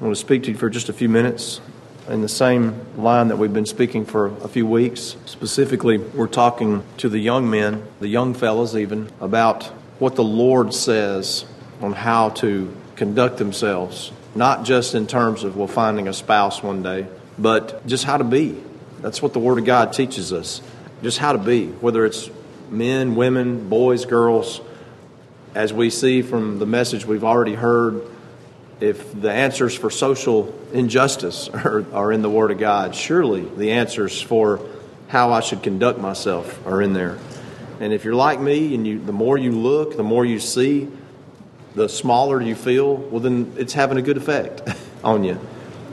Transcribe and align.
I 0.00 0.04
want 0.04 0.16
to 0.16 0.20
speak 0.20 0.44
to 0.44 0.52
you 0.52 0.56
for 0.56 0.70
just 0.70 0.88
a 0.88 0.94
few 0.94 1.10
minutes 1.10 1.60
in 2.08 2.22
the 2.22 2.28
same 2.28 2.74
line 2.96 3.28
that 3.28 3.36
we've 3.36 3.52
been 3.52 3.66
speaking 3.66 4.06
for 4.06 4.28
a 4.38 4.48
few 4.48 4.66
weeks. 4.66 5.14
Specifically, 5.26 5.98
we're 5.98 6.26
talking 6.26 6.82
to 6.96 7.10
the 7.10 7.18
young 7.18 7.50
men, 7.50 7.84
the 8.00 8.08
young 8.08 8.32
fellas 8.32 8.74
even, 8.74 9.10
about 9.20 9.64
what 9.98 10.14
the 10.14 10.24
Lord 10.24 10.72
says 10.72 11.44
on 11.82 11.92
how 11.92 12.30
to 12.30 12.74
conduct 12.96 13.36
themselves, 13.36 14.10
not 14.34 14.64
just 14.64 14.94
in 14.94 15.06
terms 15.06 15.44
of, 15.44 15.58
well, 15.58 15.68
finding 15.68 16.08
a 16.08 16.14
spouse 16.14 16.62
one 16.62 16.82
day, 16.82 17.06
but 17.38 17.86
just 17.86 18.04
how 18.04 18.16
to 18.16 18.24
be. 18.24 18.58
That's 19.02 19.20
what 19.20 19.34
the 19.34 19.38
Word 19.38 19.58
of 19.58 19.66
God 19.66 19.92
teaches 19.92 20.32
us. 20.32 20.62
Just 21.02 21.18
how 21.18 21.32
to 21.32 21.38
be, 21.38 21.66
whether 21.66 22.06
it's 22.06 22.30
men, 22.70 23.16
women, 23.16 23.68
boys, 23.68 24.06
girls. 24.06 24.62
As 25.54 25.74
we 25.74 25.90
see 25.90 26.22
from 26.22 26.58
the 26.58 26.64
message 26.64 27.04
we've 27.04 27.22
already 27.22 27.54
heard, 27.54 28.00
if 28.80 29.20
the 29.20 29.30
answers 29.30 29.74
for 29.74 29.90
social 29.90 30.54
injustice 30.72 31.48
are, 31.52 31.84
are 31.92 32.12
in 32.12 32.22
the 32.22 32.30
Word 32.30 32.50
of 32.50 32.58
God, 32.58 32.94
surely 32.94 33.42
the 33.42 33.72
answers 33.72 34.20
for 34.20 34.60
how 35.08 35.32
I 35.32 35.40
should 35.40 35.62
conduct 35.62 35.98
myself 35.98 36.66
are 36.66 36.80
in 36.80 36.92
there. 36.92 37.18
And 37.80 37.92
if 37.92 38.04
you're 38.04 38.14
like 38.14 38.40
me 38.40 38.74
and 38.74 38.86
you, 38.86 38.98
the 38.98 39.12
more 39.12 39.38
you 39.38 39.52
look, 39.52 39.96
the 39.96 40.02
more 40.02 40.24
you 40.24 40.38
see, 40.38 40.88
the 41.74 41.88
smaller 41.88 42.40
you 42.40 42.54
feel, 42.54 42.96
well, 42.96 43.20
then 43.20 43.52
it's 43.56 43.72
having 43.72 43.98
a 43.98 44.02
good 44.02 44.16
effect 44.16 44.62
on 45.04 45.24
you. 45.24 45.38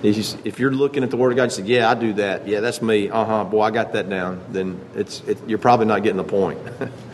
If 0.03 0.59
you're 0.59 0.71
looking 0.71 1.03
at 1.03 1.09
the 1.09 1.17
Word 1.17 1.31
of 1.31 1.37
God 1.37 1.43
and 1.43 1.51
say, 1.51 1.63
"Yeah, 1.63 1.89
I 1.89 1.95
do 1.95 2.13
that. 2.13 2.47
Yeah, 2.47 2.59
that's 2.59 2.83
me. 2.83 3.09
Uh 3.09 3.25
huh. 3.25 3.43
Boy, 3.45 3.63
I 3.63 3.71
got 3.71 3.93
that 3.93 4.07
down," 4.07 4.39
then 4.51 4.79
it's 4.93 5.21
it, 5.21 5.39
you're 5.47 5.57
probably 5.57 5.87
not 5.87 6.03
getting 6.03 6.17
the 6.17 6.23
point. 6.23 6.59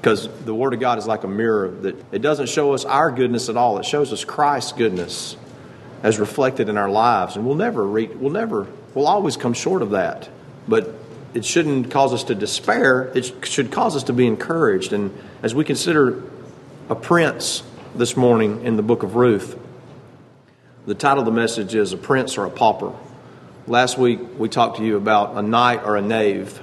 because 0.00 0.28
the 0.44 0.54
Word 0.54 0.74
of 0.74 0.80
God 0.80 0.98
is 0.98 1.06
like 1.06 1.24
a 1.24 1.28
mirror 1.28 1.68
that 1.82 1.96
it 2.12 2.22
doesn't 2.22 2.48
show 2.48 2.72
us 2.74 2.84
our 2.84 3.10
goodness 3.10 3.48
at 3.48 3.56
all. 3.56 3.78
It 3.78 3.84
shows 3.84 4.12
us 4.12 4.24
Christ's 4.24 4.72
goodness 4.72 5.36
as 6.02 6.18
reflected 6.18 6.68
in 6.68 6.76
our 6.76 6.90
lives, 6.90 7.36
and 7.36 7.46
we'll 7.46 7.56
never 7.56 7.84
reach, 7.84 8.10
we'll 8.10 8.30
never, 8.30 8.66
we'll 8.94 9.08
always 9.08 9.36
come 9.36 9.52
short 9.52 9.82
of 9.82 9.90
that. 9.90 10.28
But 10.68 10.94
it 11.34 11.44
shouldn't 11.44 11.90
cause 11.90 12.12
us 12.14 12.24
to 12.24 12.34
despair. 12.34 13.12
It 13.14 13.46
should 13.46 13.70
cause 13.70 13.96
us 13.96 14.04
to 14.04 14.12
be 14.12 14.26
encouraged. 14.26 14.92
And 14.92 15.16
as 15.42 15.54
we 15.54 15.64
consider 15.64 16.22
a 16.88 16.94
prince 16.94 17.62
this 17.94 18.16
morning 18.16 18.64
in 18.64 18.76
the 18.76 18.82
book 18.82 19.02
of 19.02 19.16
Ruth, 19.16 19.58
the 20.86 20.94
title 20.94 21.20
of 21.20 21.26
the 21.26 21.32
message 21.32 21.74
is 21.74 21.92
"A 21.92 21.96
Prince 21.96 22.38
or 22.38 22.44
a 22.44 22.50
Pauper." 22.50 22.92
Last 23.66 23.98
week 23.98 24.20
we 24.38 24.48
talked 24.48 24.76
to 24.76 24.84
you 24.84 24.96
about 24.96 25.36
a 25.36 25.42
knight 25.42 25.82
or 25.84 25.96
a 25.96 26.02
knave. 26.02 26.60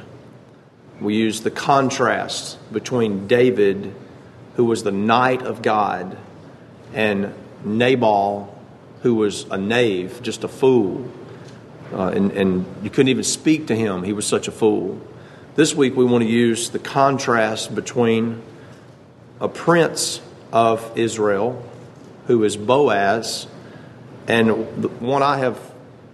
We 1.02 1.16
use 1.16 1.41
the 1.41 1.52
contrast 1.52 2.58
between 2.72 3.27
David, 3.27 3.94
who 4.55 4.66
was 4.66 4.83
the 4.83 4.91
knight 4.91 5.41
of 5.41 5.61
God, 5.61 6.17
and 6.94 7.33
Nabal, 7.66 8.55
who 9.02 9.16
was 9.16 9.45
a 9.49 9.58
knave, 9.58 10.21
just 10.21 10.44
a 10.44 10.47
fool. 10.47 11.11
Uh, 11.91 12.08
and, 12.08 12.31
and 12.31 12.66
you 12.83 12.89
couldn't 12.89 13.09
even 13.09 13.23
speak 13.23 13.67
to 13.67 13.75
him, 13.75 14.03
he 14.03 14.14
was 14.14 14.25
such 14.25 14.47
a 14.47 14.52
fool. 14.52 14.99
This 15.55 15.75
week 15.75 15.95
we 15.95 16.05
want 16.05 16.23
to 16.23 16.30
use 16.30 16.69
the 16.69 16.80
contrast 16.80 17.75
between 17.75 18.41
a 19.39 19.47
prince 19.47 20.21
of 20.52 20.97
Israel, 20.97 21.64
who 22.27 22.44
is 22.44 22.55
Boaz, 22.55 23.47
and 24.27 25.02
one 25.02 25.21
I 25.21 25.38
have, 25.38 25.59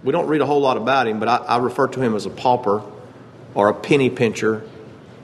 we 0.04 0.12
don't 0.12 0.28
read 0.28 0.42
a 0.42 0.46
whole 0.46 0.62
lot 0.62 0.78
about 0.78 1.08
him, 1.08 1.20
but 1.20 1.30
I, 1.30 1.38
I 1.38 1.58
refer 1.58 1.88
to 1.88 2.02
him 2.02 2.16
as 2.16 2.26
a 2.26 2.30
pauper 2.30 2.82
or 3.54 3.70
a 3.70 3.74
penny 3.74 4.10
pincher 4.10 4.64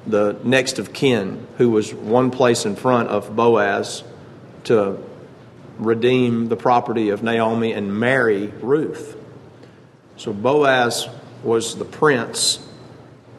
the 0.08 0.38
next 0.44 0.80
of 0.80 0.94
kin, 0.94 1.48
who 1.58 1.70
was 1.70 1.94
one 1.94 2.32
place 2.32 2.66
in 2.66 2.76
front 2.76 3.10
of 3.10 3.36
Boaz 3.36 4.04
to 4.66 4.98
redeem 5.78 6.48
the 6.48 6.56
property 6.56 7.10
of 7.10 7.24
Naomi 7.24 7.74
and 7.74 8.00
marry 8.00 8.48
Ruth. 8.62 9.18
So 10.18 10.32
Boaz 10.32 11.10
was 11.44 11.76
the 11.78 11.86
prince. 11.86 12.66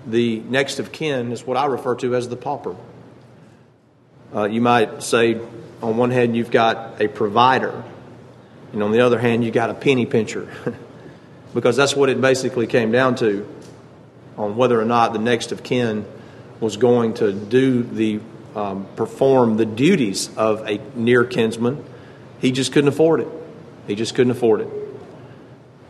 The 0.06 0.41
next 0.41 0.78
of 0.78 0.93
kin 0.93 1.33
is 1.33 1.47
what 1.47 1.56
I 1.56 1.67
refer 1.67 1.95
to 1.97 2.15
as 2.15 2.28
the 2.28 2.37
pauper. 2.37 2.77
Uh, 4.34 4.44
you 4.44 4.61
might 4.61 5.03
say, 5.03 5.41
on 5.82 5.97
one 5.97 6.11
hand, 6.11 6.37
you've 6.37 6.50
got 6.50 7.00
a 7.00 7.09
provider, 7.09 7.84
and 8.72 8.82
on 8.82 8.91
the 8.91 9.00
other 9.00 9.19
hand, 9.19 9.44
you've 9.44 9.55
got 9.55 9.71
a 9.71 9.75
penny 9.75 10.05
pincher. 10.05 10.53
because 11.55 11.77
that's 11.77 11.97
what 11.97 12.11
it 12.11 12.21
basically 12.21 12.66
came 12.66 12.93
down 12.93 13.15
to 13.15 13.49
on 14.37 14.57
whether 14.57 14.81
or 14.81 14.85
not 14.85 15.13
the 15.13 15.19
next 15.19 15.53
of 15.53 15.63
kin 15.63 16.05
was 16.61 16.77
going 16.77 17.15
to 17.15 17.33
do 17.33 17.83
the 17.83 18.21
um, 18.55 18.87
perform 18.97 19.59
the 19.59 19.67
duties 19.67 20.35
of 20.37 20.67
a 20.67 20.81
near 20.95 21.25
kinsman. 21.25 21.85
He 22.41 22.53
just 22.53 22.73
couldn't 22.73 22.89
afford 22.89 23.21
it. 23.21 23.29
He 23.87 23.95
just 23.95 24.15
couldn't 24.15 24.31
afford 24.31 24.63
it. 24.63 24.69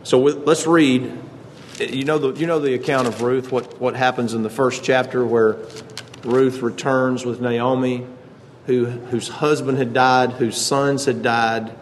So 0.03 0.19
let's 0.19 0.67
read. 0.67 1.11
You 1.79 2.05
know 2.05 2.17
the 2.17 2.39
you 2.39 2.47
know 2.47 2.59
the 2.59 2.73
account 2.73 3.07
of 3.07 3.21
Ruth. 3.21 3.51
What 3.51 3.79
what 3.79 3.95
happens 3.95 4.33
in 4.33 4.43
the 4.43 4.49
first 4.49 4.83
chapter 4.83 5.25
where 5.25 5.57
Ruth 6.23 6.61
returns 6.61 7.25
with 7.25 7.39
Naomi, 7.39 8.05
who 8.65 8.85
whose 8.85 9.27
husband 9.27 9.77
had 9.77 9.93
died, 9.93 10.31
whose 10.33 10.57
sons 10.57 11.05
had 11.05 11.21
died, 11.21 11.73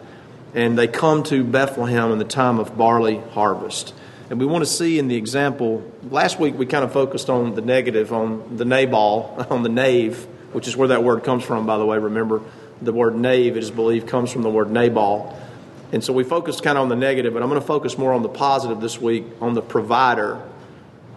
and 0.54 0.78
they 0.78 0.86
come 0.86 1.22
to 1.24 1.42
Bethlehem 1.44 2.12
in 2.12 2.18
the 2.18 2.24
time 2.24 2.58
of 2.58 2.76
barley 2.76 3.18
harvest. 3.32 3.94
And 4.28 4.40
we 4.40 4.46
want 4.46 4.64
to 4.64 4.70
see 4.70 4.98
in 4.98 5.06
the 5.06 5.14
example, 5.16 5.88
last 6.10 6.40
week 6.40 6.58
we 6.58 6.66
kind 6.66 6.84
of 6.84 6.92
focused 6.92 7.30
on 7.30 7.54
the 7.54 7.60
negative, 7.60 8.12
on 8.12 8.56
the 8.56 8.64
Nabal, 8.64 9.46
on 9.50 9.62
the 9.62 9.68
knave, 9.68 10.26
which 10.52 10.66
is 10.66 10.76
where 10.76 10.88
that 10.88 11.04
word 11.04 11.22
comes 11.22 11.44
from, 11.44 11.66
by 11.66 11.78
the 11.78 11.86
way. 11.86 11.98
Remember, 11.98 12.42
the 12.82 12.92
word 12.92 13.16
knave, 13.16 13.56
it 13.56 13.62
is 13.62 13.70
believed, 13.70 14.08
comes 14.08 14.32
from 14.32 14.42
the 14.42 14.50
word 14.50 14.70
Nabal. 14.70 15.38
And 15.92 16.02
so 16.02 16.12
we 16.12 16.24
focused 16.24 16.64
kind 16.64 16.76
of 16.76 16.82
on 16.82 16.88
the 16.88 16.96
negative, 16.96 17.34
but 17.34 17.42
I'm 17.42 17.48
going 17.48 17.60
to 17.60 17.66
focus 17.66 17.96
more 17.96 18.12
on 18.12 18.22
the 18.22 18.28
positive 18.28 18.80
this 18.80 19.00
week, 19.00 19.24
on 19.40 19.54
the 19.54 19.62
provider, 19.62 20.42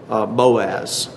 uh, 0.10 0.28
Boaz. 0.28 1.10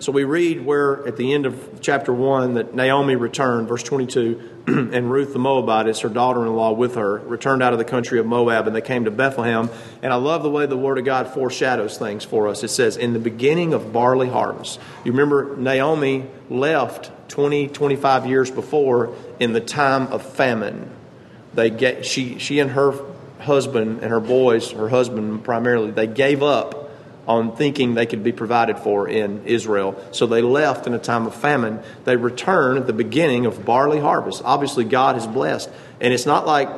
So 0.00 0.12
we 0.12 0.24
read 0.24 0.64
where 0.64 1.06
at 1.06 1.18
the 1.18 1.34
end 1.34 1.44
of 1.44 1.80
chapter 1.82 2.10
1 2.10 2.54
that 2.54 2.74
Naomi 2.74 3.16
returned, 3.16 3.68
verse 3.68 3.82
22, 3.82 4.60
and 4.66 5.10
Ruth 5.10 5.34
the 5.34 5.38
Moabitess, 5.38 6.00
her 6.00 6.08
daughter 6.08 6.46
in 6.46 6.56
law, 6.56 6.72
with 6.72 6.94
her, 6.94 7.18
returned 7.18 7.62
out 7.62 7.74
of 7.74 7.78
the 7.78 7.84
country 7.84 8.18
of 8.18 8.24
Moab, 8.24 8.66
and 8.66 8.74
they 8.74 8.80
came 8.80 9.04
to 9.04 9.10
Bethlehem. 9.10 9.68
And 10.02 10.10
I 10.10 10.16
love 10.16 10.42
the 10.42 10.50
way 10.50 10.64
the 10.64 10.76
Word 10.76 10.96
of 10.96 11.04
God 11.04 11.28
foreshadows 11.28 11.98
things 11.98 12.24
for 12.24 12.48
us. 12.48 12.64
It 12.64 12.68
says, 12.68 12.96
In 12.96 13.12
the 13.12 13.18
beginning 13.18 13.74
of 13.74 13.92
barley 13.92 14.30
harvest. 14.30 14.80
You 15.04 15.12
remember 15.12 15.54
Naomi 15.58 16.24
left 16.48 17.10
20, 17.28 17.68
25 17.68 18.26
years 18.26 18.50
before 18.50 19.14
in 19.38 19.52
the 19.52 19.60
time 19.60 20.06
of 20.06 20.22
famine. 20.22 20.90
They 21.52 21.68
get, 21.68 22.06
she, 22.06 22.38
she 22.38 22.58
and 22.58 22.70
her 22.70 22.94
husband 23.40 24.00
and 24.00 24.10
her 24.10 24.20
boys, 24.20 24.70
her 24.70 24.88
husband 24.88 25.44
primarily, 25.44 25.90
they 25.90 26.06
gave 26.06 26.42
up 26.42 26.79
on 27.30 27.54
thinking 27.54 27.94
they 27.94 28.06
could 28.06 28.24
be 28.24 28.32
provided 28.32 28.76
for 28.76 29.08
in 29.08 29.46
Israel. 29.46 29.94
So 30.10 30.26
they 30.26 30.42
left 30.42 30.88
in 30.88 30.94
a 30.94 30.98
time 30.98 31.28
of 31.28 31.34
famine. 31.34 31.80
They 32.04 32.16
return 32.16 32.76
at 32.76 32.88
the 32.88 32.92
beginning 32.92 33.46
of 33.46 33.64
barley 33.64 34.00
harvest. 34.00 34.42
Obviously, 34.44 34.82
God 34.82 35.14
has 35.14 35.28
blessed. 35.28 35.70
And 36.00 36.12
it's 36.12 36.26
not 36.26 36.44
like 36.44 36.68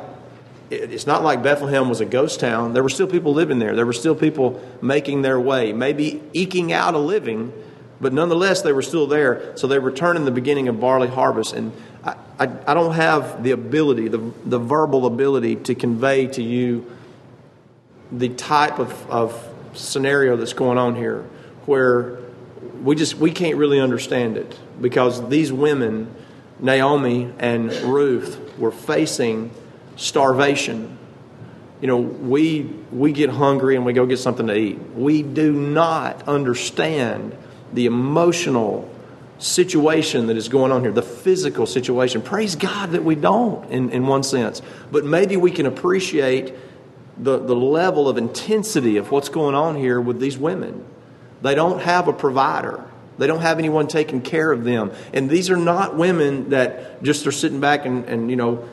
it's 0.71 1.07
not 1.07 1.23
like 1.23 1.43
Bethlehem 1.43 1.89
was 1.89 2.01
a 2.01 2.05
ghost 2.05 2.41
town. 2.41 2.75
There 2.75 2.83
were 2.83 2.91
still 2.91 3.07
people 3.07 3.33
living 3.33 3.59
there. 3.59 3.75
There 3.75 3.87
were 3.87 3.93
still 3.95 4.15
people 4.15 4.63
making 4.83 5.23
their 5.23 5.41
way, 5.41 5.73
maybe 5.73 6.23
eking 6.33 6.73
out 6.73 6.95
a 6.95 6.99
living, 6.99 7.53
but 8.01 8.13
nonetheless, 8.13 8.63
they 8.63 8.73
were 8.73 8.83
still 8.83 9.07
there. 9.07 9.57
So 9.57 9.67
they 9.67 9.79
return 9.79 10.17
in 10.17 10.25
the 10.25 10.31
beginning 10.31 10.69
of 10.69 10.81
barley 10.81 11.09
harvest. 11.09 11.53
And 11.53 11.73
I, 12.03 12.17
I, 12.39 12.45
I 12.67 12.75
don't 12.75 12.95
have 12.95 13.43
the 13.43 13.51
ability, 13.51 14.09
the, 14.09 14.33
the 14.47 14.59
verbal 14.59 15.05
ability 15.05 15.57
to 15.57 15.75
convey 15.75 16.27
to 16.29 16.43
you 16.43 16.91
the 18.11 18.31
type 18.31 18.79
of, 18.79 19.11
of 19.11 19.52
scenario 19.75 20.37
that's 20.37 20.53
going 20.53 20.79
on 20.79 20.97
here 20.97 21.23
where 21.67 22.19
we 22.83 22.97
just 22.97 23.15
we 23.17 23.31
can't 23.31 23.57
really 23.57 23.81
understand 23.81 24.37
it 24.37 24.59
because 24.81 25.29
these 25.29 25.53
women 25.53 26.15
Naomi 26.61 27.33
and 27.39 27.73
Ruth 27.83 28.57
were 28.59 28.71
facing 28.71 29.51
starvation. 29.97 30.99
You 31.81 31.89
know 31.89 31.99
we 31.99 32.63
we 32.93 33.13
get 33.13 33.31
hungry 33.31 33.77
and 33.77 33.85
we 33.85 33.93
go 33.93 34.07
get 34.07 34.19
something 34.19 34.47
to 34.47 34.57
eat. 34.57 34.79
We 34.95 35.23
do 35.23 35.53
not 35.53 36.29
understand 36.29 37.37
the 37.73 37.87
emotional 37.87 38.89
situation 39.39 40.29
that 40.29 40.37
is 40.37 40.49
going 40.49 40.71
on 40.71 40.83
here 40.83 40.93
the 40.93 41.03
physical 41.03 41.67
situation. 41.67 42.23
Praise 42.23 42.55
god 42.55 42.91
that 42.91 43.03
we 43.03 43.17
don't 43.17 43.69
in, 43.71 43.91
in 43.91 44.07
one 44.07 44.23
sense. 44.23 44.63
But 44.93 45.05
maybe 45.05 45.37
we 45.37 45.51
can 45.51 45.67
appreciate 45.67 46.55
the, 47.19 47.39
the 47.39 47.55
level 47.55 48.09
of 48.09 48.17
intensity 48.17 48.97
of 48.97 49.11
what's 49.11 49.29
going 49.29 49.55
on 49.55 49.77
here 49.77 50.01
with 50.01 50.21
these 50.21 50.39
women. 50.39 50.85
They 51.43 51.55
don't 51.55 51.81
have 51.81 52.09
a 52.09 52.13
provider. 52.13 52.85
They 53.19 53.27
don't 53.27 53.41
have 53.41 53.59
anyone 53.59 53.89
taking 53.89 54.23
care 54.23 54.51
of 54.51 54.65
them. 54.65 54.93
And 55.13 55.29
these 55.29 55.51
are 55.51 55.57
not 55.57 55.97
women 55.97 56.51
that 56.51 57.03
just 57.03 57.27
are 57.27 57.33
sitting 57.33 57.61
back 57.61 57.85
and, 57.85 58.05
and 58.07 58.31
you 58.31 58.37
know, 58.37 58.69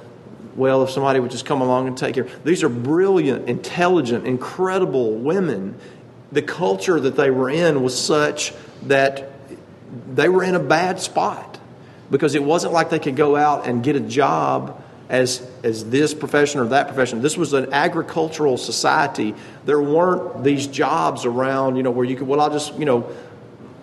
well, 0.56 0.83
if 0.83 0.89
somebody 0.89 1.19
would 1.19 1.31
just 1.31 1.45
come 1.45 1.62
along 1.62 1.88
and 1.88 1.97
take 1.97 2.15
care. 2.15 2.27
These 2.44 2.63
are 2.63 2.69
brilliant, 2.69 3.50
intelligent, 3.50 4.25
incredible 4.25 5.13
women. 5.13 5.77
The 6.31 6.42
culture 6.42 7.00
that 7.00 7.15
they 7.15 7.30
were 7.30 7.50
in 7.50 7.81
was 7.81 8.00
such 8.00 8.53
that 8.83 9.31
they 10.13 10.30
were 10.30 10.44
in 10.44 10.56
a 10.56 10.59
bad 10.59 11.00
spot 11.00 11.59
because 12.12 12.35
it 12.35 12.44
wasn't 12.44 12.74
like 12.74 12.89
they 12.89 13.00
could 13.00 13.15
go 13.15 13.35
out 13.35 13.68
and 13.68 13.83
get 13.83 13.95
a 13.95 14.00
job 14.00 14.83
as, 15.09 15.45
as 15.63 15.89
this 15.89 16.13
profession 16.13 16.61
or 16.61 16.65
that 16.65 16.88
profession. 16.88 17.21
This 17.21 17.35
was 17.35 17.53
an 17.53 17.73
agricultural 17.73 18.57
society. 18.57 19.33
There 19.65 19.81
weren't 19.81 20.44
these 20.44 20.67
jobs 20.67 21.25
around, 21.25 21.75
you 21.75 21.83
know, 21.83 21.91
where 21.91 22.06
you 22.06 22.15
could, 22.15 22.27
well, 22.27 22.39
I'll 22.39 22.51
just, 22.51 22.77
you 22.77 22.85
know, 22.85 23.11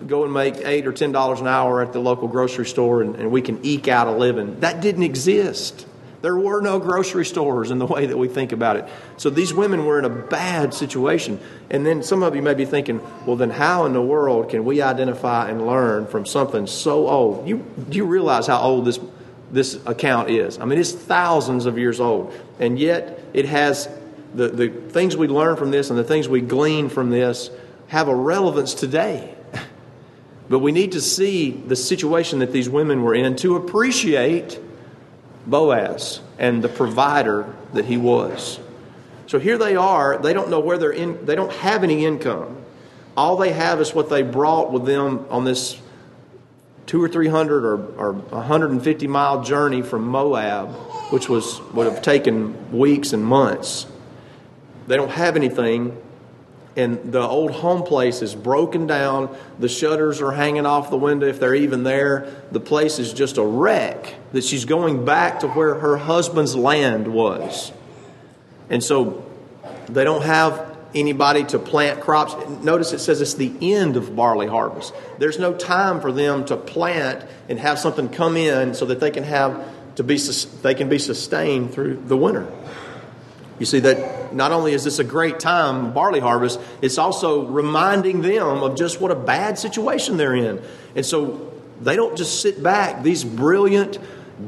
go 0.05 0.23
and 0.23 0.33
make 0.33 0.55
eight 0.57 0.87
or 0.87 0.93
ten 0.93 1.11
dollars 1.11 1.41
an 1.41 1.47
hour 1.47 1.81
at 1.81 1.91
the 1.91 1.99
local 1.99 2.27
grocery 2.27 2.65
store 2.65 3.01
and, 3.01 3.15
and 3.15 3.31
we 3.31 3.41
can 3.41 3.59
eke 3.63 3.87
out 3.87 4.07
a 4.07 4.11
living. 4.11 4.59
That 4.61 4.79
didn't 4.79 5.03
exist. 5.03 5.85
There 6.21 6.37
were 6.37 6.61
no 6.61 6.79
grocery 6.79 7.25
stores 7.25 7.71
in 7.71 7.77
the 7.77 7.85
way 7.85 8.07
that 8.07 8.17
we 8.17 8.27
think 8.27 8.51
about 8.51 8.77
it. 8.77 8.85
So 9.17 9.29
these 9.29 9.53
women 9.53 9.85
were 9.85 9.99
in 9.99 10.05
a 10.05 10.09
bad 10.09 10.73
situation. 10.73 11.39
And 11.69 11.85
then 11.85 12.01
some 12.03 12.23
of 12.23 12.35
you 12.35 12.41
may 12.41 12.55
be 12.55 12.65
thinking, 12.65 13.01
well, 13.25 13.35
then 13.35 13.51
how 13.51 13.85
in 13.85 13.93
the 13.93 14.01
world 14.01 14.49
can 14.49 14.65
we 14.65 14.81
identify 14.81 15.49
and 15.49 15.67
learn 15.67 16.07
from 16.07 16.25
something 16.25 16.65
so 16.65 17.07
old? 17.07 17.47
You, 17.47 17.63
do 17.89 17.97
you 17.97 18.05
realize 18.05 18.47
how 18.47 18.59
old 18.59 18.85
this, 18.85 18.99
this 19.51 19.79
account 19.85 20.29
is? 20.29 20.59
I 20.59 20.65
mean, 20.65 20.79
it's 20.79 20.91
thousands 20.91 21.65
of 21.65 21.77
years 21.77 21.99
old. 21.99 22.33
And 22.59 22.77
yet 22.77 23.19
it 23.33 23.45
has 23.45 23.89
the, 24.33 24.49
the 24.49 24.69
things 24.69 25.15
we 25.15 25.27
learn 25.27 25.55
from 25.55 25.71
this 25.71 25.89
and 25.89 25.97
the 25.97 26.03
things 26.03 26.27
we 26.27 26.41
glean 26.41 26.89
from 26.89 27.09
this 27.09 27.49
have 27.87 28.07
a 28.07 28.15
relevance 28.15 28.73
today. 28.73 29.33
But 30.49 30.59
we 30.59 30.71
need 30.71 30.93
to 30.93 31.01
see 31.01 31.51
the 31.51 31.75
situation 31.75 32.39
that 32.39 32.53
these 32.53 32.69
women 32.69 33.03
were 33.03 33.13
in 33.13 33.35
to 33.37 33.57
appreciate 33.57 34.57
Boaz 35.45 36.21
and 36.39 36.63
the 36.63 36.69
provider 36.69 37.53
that 37.73 37.83
he 37.83 37.97
was. 37.97 38.57
So 39.27 39.39
here 39.39 39.57
they 39.57 39.75
are. 39.75 40.17
They 40.17 40.33
don't 40.33 40.49
know 40.49 40.61
where 40.61 40.77
they're 40.77 40.91
in, 40.91 41.25
they 41.25 41.35
don't 41.35 41.51
have 41.51 41.83
any 41.83 42.05
income. 42.05 42.57
All 43.17 43.35
they 43.35 43.51
have 43.51 43.81
is 43.81 43.93
what 43.93 44.09
they 44.09 44.21
brought 44.21 44.71
with 44.71 44.85
them 44.85 45.25
on 45.29 45.43
this 45.43 45.77
two 46.87 47.03
or 47.03 47.07
three 47.07 47.27
hundred 47.27 47.63
or, 47.63 47.75
or 47.97 48.13
150 48.13 49.07
mile 49.07 49.43
journey 49.43 49.83
from 49.83 50.07
Moab, 50.07 50.69
which 51.11 51.29
was 51.29 51.61
would 51.73 51.85
have 51.85 52.01
taken 52.01 52.75
weeks 52.75 53.13
and 53.13 53.23
months. 53.23 53.85
They 54.87 54.95
don't 54.95 55.11
have 55.11 55.35
anything 55.35 56.01
and 56.77 57.11
the 57.11 57.21
old 57.21 57.51
home 57.51 57.81
place 57.81 58.21
is 58.21 58.35
broken 58.35 58.85
down. 58.85 59.35
The 59.57 59.67
shutters 59.67 60.21
are 60.21 60.31
hanging 60.31 60.67
off 60.67 60.91
the 60.91 60.97
window 60.97 61.25
if 61.25 61.39
they're 61.39 61.55
even 61.55 61.81
there. 61.81 62.31
The 62.51 62.59
place 62.59 62.99
is 62.99 63.13
just 63.13 63.37
a 63.37 63.43
wreck. 63.43 64.13
That 64.31 64.43
she's 64.43 64.63
going 64.63 65.03
back 65.03 65.39
to 65.39 65.47
where 65.47 65.73
her 65.73 65.97
husband's 65.97 66.55
land 66.55 67.07
was. 67.07 67.71
And 68.69 68.83
so 68.83 69.25
they 69.89 70.03
don't 70.03 70.21
have 70.21 70.66
anybody 70.99 71.43
to 71.45 71.59
plant 71.59 72.01
crops. 72.01 72.35
Notice 72.63 72.93
it 72.93 72.99
says 72.99 73.21
it's 73.21 73.35
the 73.35 73.53
end 73.61 73.97
of 73.97 74.15
barley 74.15 74.47
harvest. 74.47 74.93
There's 75.17 75.39
no 75.39 75.53
time 75.53 76.01
for 76.01 76.11
them 76.11 76.45
to 76.45 76.57
plant 76.57 77.25
and 77.49 77.59
have 77.59 77.79
something 77.79 78.09
come 78.09 78.37
in 78.37 78.73
so 78.73 78.85
that 78.85 78.99
they 78.99 79.11
can 79.11 79.23
have 79.23 79.63
to 79.95 80.03
be 80.03 80.17
they 80.61 80.75
can 80.75 80.89
be 80.89 80.99
sustained 80.99 81.73
through 81.73 82.03
the 82.05 82.17
winter. 82.17 82.47
You 83.59 83.65
see 83.65 83.79
that 83.79 84.33
not 84.33 84.51
only 84.51 84.73
is 84.73 84.83
this 84.83 84.99
a 84.99 85.03
great 85.03 85.39
time, 85.39 85.93
barley 85.93 86.19
harvest, 86.19 86.59
it's 86.81 86.97
also 86.97 87.45
reminding 87.45 88.21
them 88.21 88.61
of 88.61 88.77
just 88.77 89.01
what 89.01 89.09
a 89.09 89.15
bad 89.15 89.57
situation 89.57 90.17
they're 90.17 90.35
in. 90.35 90.61
And 90.95 91.05
so 91.05 91.53
they 91.81 91.95
don't 91.95 92.15
just 92.15 92.41
sit 92.41 92.61
back. 92.61 93.03
These 93.03 93.23
brilliant, 93.23 93.97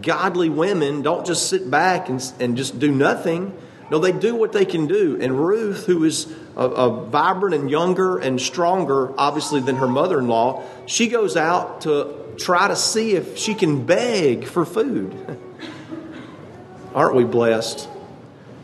godly 0.02 0.50
women 0.50 1.02
don't 1.02 1.26
just 1.26 1.50
sit 1.50 1.70
back 1.70 2.10
and, 2.10 2.22
and 2.40 2.56
just 2.56 2.80
do 2.80 2.92
nothing. 2.92 3.56
No, 3.92 4.00
they 4.00 4.12
do 4.12 4.36
what 4.36 4.52
they 4.52 4.66
can 4.66 4.88
do. 4.88 5.18
And 5.20 5.40
Ruth, 5.40 5.86
who 5.86 6.04
is 6.04 6.32
a, 6.56 6.66
a 6.66 7.06
vibrant 7.06 7.56
and 7.56 7.70
younger 7.70 8.18
and 8.20 8.40
stronger, 8.40 9.12
obviously, 9.18 9.62
than 9.62 9.78
her 9.78 9.88
mother 9.88 10.20
in 10.20 10.28
law, 10.28 10.64
she 10.86 11.08
goes 11.08 11.36
out 11.36 11.82
to 11.82 12.16
try 12.38 12.68
to 12.68 12.76
see 12.76 13.14
if 13.14 13.38
she 13.38 13.54
can 13.54 13.86
beg 13.86 14.46
for 14.46 14.66
food. 14.66 15.16
Aren't 16.94 17.16
we 17.16 17.24
blessed? 17.24 17.88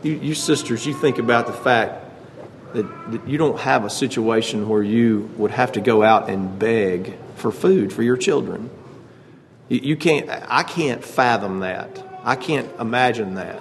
you, 0.06 0.14
you 0.14 0.34
sisters, 0.34 0.86
you 0.86 0.94
think 0.94 1.18
about 1.18 1.46
the 1.46 1.52
fact 1.52 2.04
that, 2.74 3.10
that 3.10 3.28
you 3.28 3.38
don't 3.38 3.58
have 3.60 3.84
a 3.84 3.90
situation 3.90 4.68
where 4.68 4.82
you 4.82 5.28
would 5.36 5.50
have 5.50 5.72
to 5.72 5.80
go 5.80 6.02
out 6.02 6.30
and 6.30 6.58
beg 6.58 7.14
for 7.36 7.50
food 7.50 7.92
for 7.92 8.02
your 8.02 8.16
children. 8.16 8.70
You, 9.68 9.80
you 9.82 9.96
can't, 9.96 10.28
I 10.30 10.62
can't 10.62 11.04
fathom 11.04 11.60
that. 11.60 12.02
I 12.22 12.36
can't 12.36 12.68
imagine 12.78 13.34
that. 13.34 13.60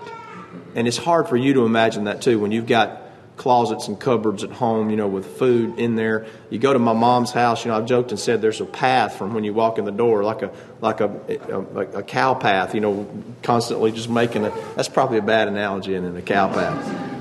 And 0.75 0.87
it's 0.87 0.97
hard 0.97 1.27
for 1.27 1.37
you 1.37 1.53
to 1.55 1.65
imagine 1.65 2.03
that 2.03 2.21
too 2.21 2.39
when 2.39 2.51
you've 2.51 2.67
got 2.67 3.01
closets 3.37 3.87
and 3.87 3.99
cupboards 3.99 4.43
at 4.43 4.51
home, 4.51 4.89
you 4.89 4.95
know, 4.95 5.07
with 5.07 5.37
food 5.37 5.77
in 5.79 5.95
there. 5.95 6.25
You 6.49 6.59
go 6.59 6.71
to 6.71 6.79
my 6.79 6.93
mom's 6.93 7.31
house, 7.31 7.65
you 7.65 7.71
know, 7.71 7.77
I've 7.77 7.85
joked 7.85 8.11
and 8.11 8.19
said 8.19 8.41
there's 8.41 8.61
a 8.61 8.65
path 8.65 9.17
from 9.17 9.33
when 9.33 9.43
you 9.43 9.53
walk 9.53 9.77
in 9.77 9.85
the 9.85 9.91
door, 9.91 10.23
like 10.23 10.41
a 10.41 10.51
like 10.81 11.01
a 11.01 11.09
a, 11.49 11.79
a 11.99 12.03
cow 12.03 12.33
path, 12.33 12.73
you 12.73 12.81
know, 12.81 13.07
constantly 13.43 13.91
just 13.91 14.09
making 14.09 14.45
a. 14.45 14.51
That's 14.75 14.89
probably 14.89 15.17
a 15.17 15.23
bad 15.23 15.47
analogy 15.47 15.95
in 15.95 16.05
a 16.15 16.21
cow 16.21 16.47
path. 16.53 17.11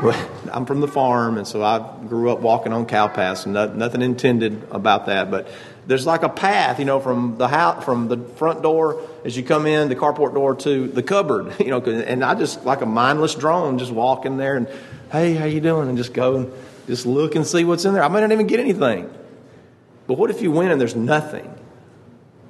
I'm 0.52 0.66
from 0.66 0.80
the 0.80 0.88
farm, 0.88 1.36
and 1.36 1.46
so 1.46 1.62
I 1.62 1.78
grew 2.08 2.30
up 2.30 2.40
walking 2.40 2.72
on 2.72 2.86
cow 2.86 3.08
paths, 3.08 3.44
and 3.46 3.54
nothing 3.54 4.02
intended 4.02 4.66
about 4.70 5.06
that. 5.06 5.30
But 5.30 5.48
there's 5.90 6.06
like 6.06 6.22
a 6.22 6.28
path, 6.28 6.78
you 6.78 6.84
know, 6.84 7.00
from 7.00 7.36
the 7.36 7.48
house, 7.48 7.84
from 7.84 8.06
the 8.06 8.16
front 8.16 8.62
door 8.62 9.02
as 9.24 9.36
you 9.36 9.42
come 9.42 9.66
in, 9.66 9.88
the 9.88 9.96
carport 9.96 10.34
door 10.34 10.54
to 10.54 10.86
the 10.86 11.02
cupboard, 11.02 11.52
you 11.58 11.66
know. 11.66 11.80
And 11.80 12.22
I 12.22 12.36
just 12.36 12.64
like 12.64 12.80
a 12.80 12.86
mindless 12.86 13.34
drone, 13.34 13.76
just 13.76 13.90
walk 13.90 14.24
in 14.24 14.36
there 14.36 14.56
and, 14.56 14.68
hey, 15.10 15.34
how 15.34 15.46
you 15.46 15.60
doing? 15.60 15.88
And 15.88 15.98
just 15.98 16.12
go 16.12 16.36
and 16.36 16.52
just 16.86 17.06
look 17.06 17.34
and 17.34 17.44
see 17.44 17.64
what's 17.64 17.84
in 17.84 17.92
there. 17.92 18.04
I 18.04 18.08
may 18.08 18.20
not 18.20 18.30
even 18.30 18.46
get 18.46 18.60
anything. 18.60 19.12
But 20.06 20.16
what 20.16 20.30
if 20.30 20.42
you 20.42 20.52
win 20.52 20.70
and 20.70 20.80
there's 20.80 20.94
nothing? 20.94 21.52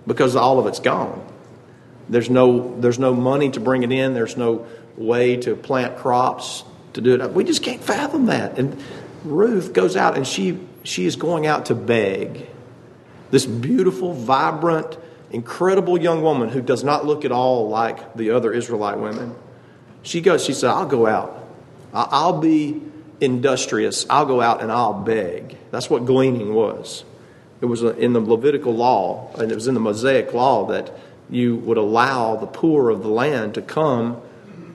Because 0.06 0.36
all 0.36 0.58
of 0.58 0.66
it's 0.66 0.80
gone. 0.80 1.26
There's 2.10 2.28
no 2.28 2.78
there's 2.78 2.98
no 2.98 3.14
money 3.14 3.48
to 3.52 3.60
bring 3.60 3.84
it 3.84 3.90
in. 3.90 4.12
There's 4.12 4.36
no 4.36 4.66
way 4.98 5.38
to 5.38 5.56
plant 5.56 5.96
crops 5.96 6.62
to 6.92 7.00
do 7.00 7.14
it. 7.14 7.32
We 7.32 7.44
just 7.44 7.62
can't 7.62 7.82
fathom 7.82 8.26
that. 8.26 8.58
And 8.58 8.76
Ruth 9.24 9.72
goes 9.72 9.96
out 9.96 10.18
and 10.18 10.26
she 10.26 10.58
she 10.82 11.06
is 11.06 11.16
going 11.16 11.46
out 11.46 11.66
to 11.66 11.74
beg. 11.74 12.48
This 13.30 13.46
beautiful, 13.46 14.12
vibrant, 14.12 14.98
incredible 15.30 16.00
young 16.00 16.22
woman 16.22 16.48
who 16.48 16.60
does 16.60 16.82
not 16.82 17.06
look 17.06 17.24
at 17.24 17.32
all 17.32 17.68
like 17.68 18.14
the 18.14 18.30
other 18.30 18.52
Israelite 18.52 18.98
women. 18.98 19.34
She 20.02 20.20
goes, 20.20 20.44
she 20.44 20.52
said, 20.52 20.70
I'll 20.70 20.86
go 20.86 21.06
out. 21.06 21.36
I'll 21.92 22.40
be 22.40 22.80
industrious. 23.20 24.06
I'll 24.08 24.26
go 24.26 24.40
out 24.40 24.62
and 24.62 24.72
I'll 24.72 24.94
beg. 24.94 25.56
That's 25.70 25.90
what 25.90 26.06
gleaning 26.06 26.54
was. 26.54 27.04
It 27.60 27.66
was 27.66 27.84
uh, 27.84 27.94
in 27.96 28.14
the 28.14 28.20
Levitical 28.20 28.74
law, 28.74 29.30
and 29.38 29.52
it 29.52 29.54
was 29.54 29.68
in 29.68 29.74
the 29.74 29.80
Mosaic 29.80 30.32
law 30.32 30.66
that 30.66 30.90
you 31.28 31.56
would 31.56 31.76
allow 31.76 32.36
the 32.36 32.46
poor 32.46 32.90
of 32.90 33.02
the 33.02 33.08
land 33.08 33.54
to 33.54 33.62
come 33.62 34.20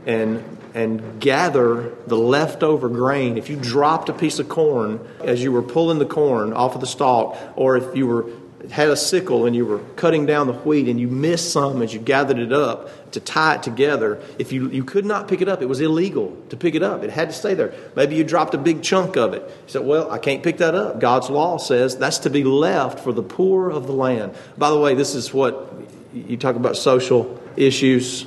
and 0.05 0.43
and 0.75 1.21
gather 1.21 1.93
the 2.05 2.17
leftover 2.17 2.89
grain. 2.89 3.37
If 3.37 3.49
you 3.49 3.55
dropped 3.55 4.09
a 4.09 4.13
piece 4.13 4.39
of 4.39 4.49
corn 4.49 4.99
as 5.23 5.41
you 5.41 5.53
were 5.53 5.61
pulling 5.61 5.99
the 5.99 6.05
corn 6.05 6.51
off 6.51 6.75
of 6.75 6.81
the 6.81 6.87
stalk, 6.87 7.37
or 7.55 7.77
if 7.77 7.95
you 7.95 8.05
were 8.05 8.25
had 8.71 8.89
a 8.89 8.95
sickle 8.95 9.45
and 9.45 9.55
you 9.55 9.65
were 9.65 9.79
cutting 9.95 10.25
down 10.25 10.47
the 10.47 10.53
wheat 10.53 10.87
and 10.87 10.99
you 10.99 11.07
missed 11.07 11.51
some 11.51 11.81
as 11.81 11.93
you 11.93 11.99
gathered 11.99 12.39
it 12.39 12.53
up 12.53 13.11
to 13.11 13.19
tie 13.19 13.55
it 13.55 13.63
together, 13.63 14.21
if 14.37 14.51
you, 14.51 14.69
you 14.69 14.83
could 14.83 15.05
not 15.05 15.27
pick 15.27 15.41
it 15.41 15.47
up, 15.47 15.61
it 15.61 15.67
was 15.67 15.81
illegal 15.81 16.35
to 16.49 16.57
pick 16.57 16.75
it 16.75 16.83
up. 16.83 17.03
It 17.03 17.09
had 17.09 17.29
to 17.29 17.33
stay 17.33 17.53
there. 17.53 17.73
Maybe 17.95 18.15
you 18.15 18.23
dropped 18.23 18.53
a 18.53 18.57
big 18.57 18.83
chunk 18.83 19.15
of 19.15 19.33
it. 19.33 19.41
You 19.43 19.67
said, 19.67 19.85
Well, 19.85 20.11
I 20.11 20.17
can't 20.17 20.43
pick 20.43 20.57
that 20.57 20.75
up. 20.75 20.99
God's 20.99 21.29
law 21.29 21.57
says 21.57 21.97
that's 21.97 22.19
to 22.19 22.29
be 22.29 22.43
left 22.43 22.99
for 22.99 23.13
the 23.13 23.23
poor 23.23 23.69
of 23.69 23.87
the 23.87 23.93
land. 23.93 24.35
By 24.57 24.69
the 24.69 24.79
way, 24.79 24.95
this 24.95 25.15
is 25.15 25.33
what 25.33 25.73
you 26.13 26.37
talk 26.37 26.55
about 26.55 26.77
social 26.77 27.41
issues. 27.55 28.25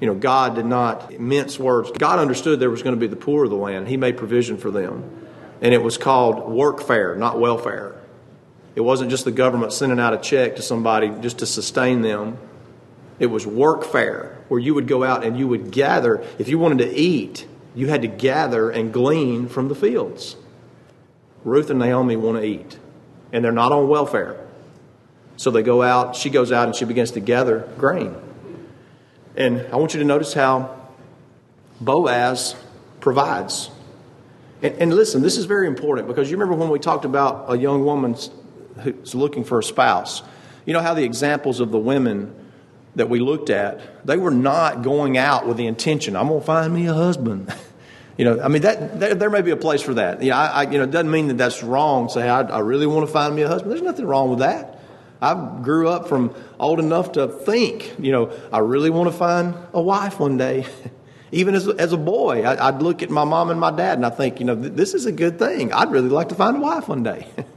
You 0.00 0.08
know, 0.08 0.14
God 0.14 0.56
did 0.56 0.66
not 0.66 1.18
mince 1.18 1.58
words. 1.58 1.90
God 1.92 2.18
understood 2.18 2.60
there 2.60 2.70
was 2.70 2.82
going 2.82 2.96
to 2.96 3.00
be 3.00 3.06
the 3.06 3.16
poor 3.16 3.44
of 3.44 3.50
the 3.50 3.56
land. 3.56 3.88
He 3.88 3.96
made 3.96 4.16
provision 4.16 4.56
for 4.56 4.70
them. 4.70 5.26
And 5.60 5.72
it 5.72 5.82
was 5.82 5.96
called 5.96 6.36
workfare, 6.36 7.16
not 7.16 7.40
welfare. 7.40 7.94
It 8.74 8.80
wasn't 8.80 9.10
just 9.10 9.24
the 9.24 9.32
government 9.32 9.72
sending 9.72 10.00
out 10.00 10.14
a 10.14 10.18
check 10.18 10.56
to 10.56 10.62
somebody 10.62 11.12
just 11.20 11.38
to 11.38 11.46
sustain 11.46 12.02
them. 12.02 12.38
It 13.18 13.26
was 13.26 13.46
workfare, 13.46 14.34
where 14.48 14.60
you 14.60 14.74
would 14.74 14.88
go 14.88 15.04
out 15.04 15.24
and 15.24 15.38
you 15.38 15.46
would 15.46 15.70
gather. 15.70 16.24
If 16.38 16.48
you 16.48 16.58
wanted 16.58 16.78
to 16.78 16.92
eat, 16.92 17.46
you 17.74 17.86
had 17.86 18.02
to 18.02 18.08
gather 18.08 18.70
and 18.70 18.92
glean 18.92 19.48
from 19.48 19.68
the 19.68 19.74
fields. 19.74 20.36
Ruth 21.44 21.70
and 21.70 21.78
Naomi 21.78 22.16
want 22.16 22.38
to 22.38 22.44
eat, 22.44 22.78
and 23.32 23.44
they're 23.44 23.52
not 23.52 23.70
on 23.70 23.88
welfare. 23.88 24.44
So 25.36 25.50
they 25.50 25.62
go 25.62 25.82
out, 25.82 26.16
she 26.16 26.30
goes 26.30 26.52
out 26.52 26.66
and 26.66 26.76
she 26.76 26.84
begins 26.84 27.12
to 27.12 27.20
gather 27.20 27.68
grain. 27.76 28.16
And 29.36 29.66
I 29.72 29.76
want 29.76 29.94
you 29.94 30.00
to 30.00 30.06
notice 30.06 30.32
how 30.32 30.76
Boaz 31.80 32.54
provides. 33.00 33.70
And, 34.62 34.74
and, 34.76 34.94
listen, 34.94 35.22
this 35.22 35.36
is 35.36 35.44
very 35.44 35.66
important 35.66 36.06
because 36.08 36.30
you 36.30 36.36
remember 36.36 36.58
when 36.58 36.70
we 36.70 36.78
talked 36.78 37.04
about 37.04 37.52
a 37.52 37.58
young 37.58 37.84
woman 37.84 38.16
who's 38.82 39.14
looking 39.14 39.44
for 39.44 39.58
a 39.58 39.62
spouse. 39.62 40.22
You 40.66 40.72
know 40.72 40.80
how 40.80 40.94
the 40.94 41.04
examples 41.04 41.60
of 41.60 41.70
the 41.70 41.78
women 41.78 42.34
that 42.96 43.08
we 43.08 43.20
looked 43.20 43.50
at, 43.50 44.06
they 44.06 44.16
were 44.16 44.30
not 44.30 44.82
going 44.82 45.18
out 45.18 45.46
with 45.46 45.56
the 45.56 45.66
intention, 45.66 46.16
I'm 46.16 46.28
going 46.28 46.40
to 46.40 46.46
find 46.46 46.72
me 46.72 46.86
a 46.86 46.94
husband. 46.94 47.52
you 48.16 48.24
know, 48.24 48.40
I 48.40 48.48
mean, 48.48 48.62
that 48.62 49.00
there, 49.00 49.14
there, 49.14 49.30
may 49.30 49.42
be 49.42 49.50
a 49.50 49.56
place 49.56 49.82
for 49.82 49.94
that. 49.94 50.22
Yeah, 50.22 50.38
I, 50.38 50.46
I, 50.46 50.70
you 50.70 50.78
know, 50.78 50.84
it 50.84 50.90
doesn't 50.90 51.10
mean 51.10 51.28
that 51.28 51.38
that's 51.38 51.62
wrong. 51.62 52.08
Say, 52.08 52.28
I, 52.28 52.42
I 52.42 52.60
really 52.60 52.86
want 52.86 53.06
to 53.06 53.12
find 53.12 53.34
me 53.34 53.42
a 53.42 53.48
husband. 53.48 53.72
There's 53.72 53.82
nothing 53.82 54.06
wrong 54.06 54.30
with 54.30 54.38
that. 54.40 54.78
I 55.20 55.60
grew 55.62 55.88
up 55.88 56.08
from 56.08 56.34
old 56.60 56.78
enough 56.78 57.12
to 57.12 57.28
think, 57.28 57.94
you 57.98 58.12
know, 58.12 58.32
I 58.52 58.58
really 58.58 58.90
want 58.90 59.10
to 59.10 59.16
find 59.16 59.54
a 59.72 59.80
wife 59.80 60.20
one 60.20 60.36
day. 60.36 60.66
Even 61.32 61.54
as, 61.54 61.66
as 61.66 61.92
a 61.92 61.96
boy, 61.96 62.44
I, 62.44 62.70
would 62.70 62.82
look 62.82 63.02
at 63.02 63.10
my 63.10 63.24
mom 63.24 63.50
and 63.50 63.58
my 63.58 63.72
dad 63.72 63.98
and 63.98 64.06
I 64.06 64.10
think, 64.10 64.38
you 64.38 64.46
know, 64.46 64.54
this 64.54 64.94
is 64.94 65.06
a 65.06 65.12
good 65.12 65.38
thing. 65.38 65.72
I'd 65.72 65.90
really 65.90 66.08
like 66.08 66.28
to 66.28 66.36
find 66.36 66.58
a 66.58 66.60
wife 66.60 66.88
one 66.88 67.02
day. 67.02 67.26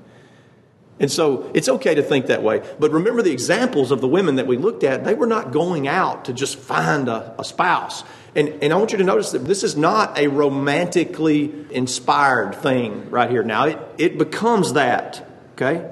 and 0.99 1.11
so 1.11 1.49
it's 1.53 1.69
okay 1.69 1.93
to 1.95 2.01
think 2.01 2.27
that 2.27 2.41
way. 2.41 2.63
But 2.79 2.91
remember 2.91 3.21
the 3.21 3.31
examples 3.31 3.91
of 3.91 4.01
the 4.01 4.07
women 4.07 4.35
that 4.35 4.47
we 4.47 4.57
looked 4.57 4.83
at, 4.83 5.03
they 5.03 5.13
were 5.13 5.27
not 5.27 5.51
going 5.51 5.87
out 5.87 6.25
to 6.25 6.33
just 6.33 6.57
find 6.57 7.07
a, 7.07 7.35
a 7.37 7.43
spouse. 7.43 8.03
And, 8.35 8.49
and 8.63 8.73
I 8.73 8.77
want 8.77 8.91
you 8.91 8.97
to 8.97 9.03
notice 9.03 9.31
that 9.31 9.45
this 9.45 9.63
is 9.63 9.77
not 9.77 10.17
a 10.17 10.27
romantically 10.27 11.53
inspired 11.69 12.55
thing 12.55 13.09
right 13.11 13.29
here. 13.29 13.43
Now, 13.43 13.65
it, 13.65 13.79
it 13.97 14.17
becomes 14.17 14.73
that, 14.73 15.27
okay? 15.53 15.91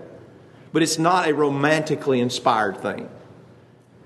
But 0.74 0.82
it's 0.82 0.98
not 0.98 1.28
a 1.28 1.34
romantically 1.34 2.20
inspired 2.20 2.78
thing. 2.78 3.10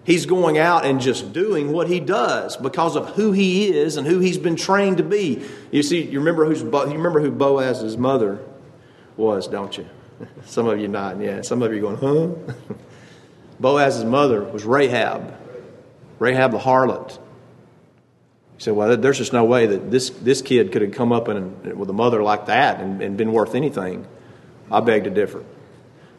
He's 0.03 0.25
going 0.25 0.57
out 0.57 0.85
and 0.85 0.99
just 0.99 1.33
doing 1.33 1.71
what 1.71 1.87
he 1.87 1.99
does 1.99 2.57
because 2.57 2.95
of 2.95 3.09
who 3.11 3.31
he 3.31 3.69
is 3.69 3.95
and 3.95 4.07
who 4.07 4.19
he's 4.19 4.37
been 4.37 4.55
trained 4.55 4.97
to 4.97 5.03
be. 5.03 5.45
You 5.71 5.83
see, 5.83 6.03
you 6.03 6.19
remember, 6.19 6.45
who's, 6.45 6.61
you 6.61 6.69
remember 6.69 7.21
who 7.21 7.31
Boaz's 7.31 7.95
mother 7.95 8.39
was, 9.15 9.47
don't 9.47 9.77
you? 9.77 9.87
Some 10.45 10.67
of 10.67 10.79
you 10.79 10.87
nodding, 10.87 11.21
yeah. 11.21 11.41
Some 11.41 11.61
of 11.61 11.73
you 11.73 11.81
going, 11.81 11.97
huh? 11.97 12.53
Boaz's 13.59 14.05
mother 14.05 14.43
was 14.43 14.63
Rahab, 14.63 15.35
Rahab 16.19 16.51
the 16.51 16.59
harlot. 16.59 17.17
He 18.57 18.63
said, 18.63 18.73
Well, 18.73 18.97
there's 18.97 19.17
just 19.17 19.33
no 19.33 19.45
way 19.45 19.67
that 19.67 19.91
this, 19.91 20.09
this 20.09 20.41
kid 20.41 20.71
could 20.71 20.81
have 20.81 20.91
come 20.91 21.11
up 21.11 21.27
and, 21.27 21.77
with 21.77 21.89
a 21.89 21.93
mother 21.93 22.21
like 22.21 22.47
that 22.47 22.79
and, 22.79 23.01
and 23.01 23.17
been 23.17 23.31
worth 23.31 23.55
anything. 23.55 24.07
I 24.71 24.81
beg 24.81 25.05
to 25.05 25.09
differ. 25.09 25.43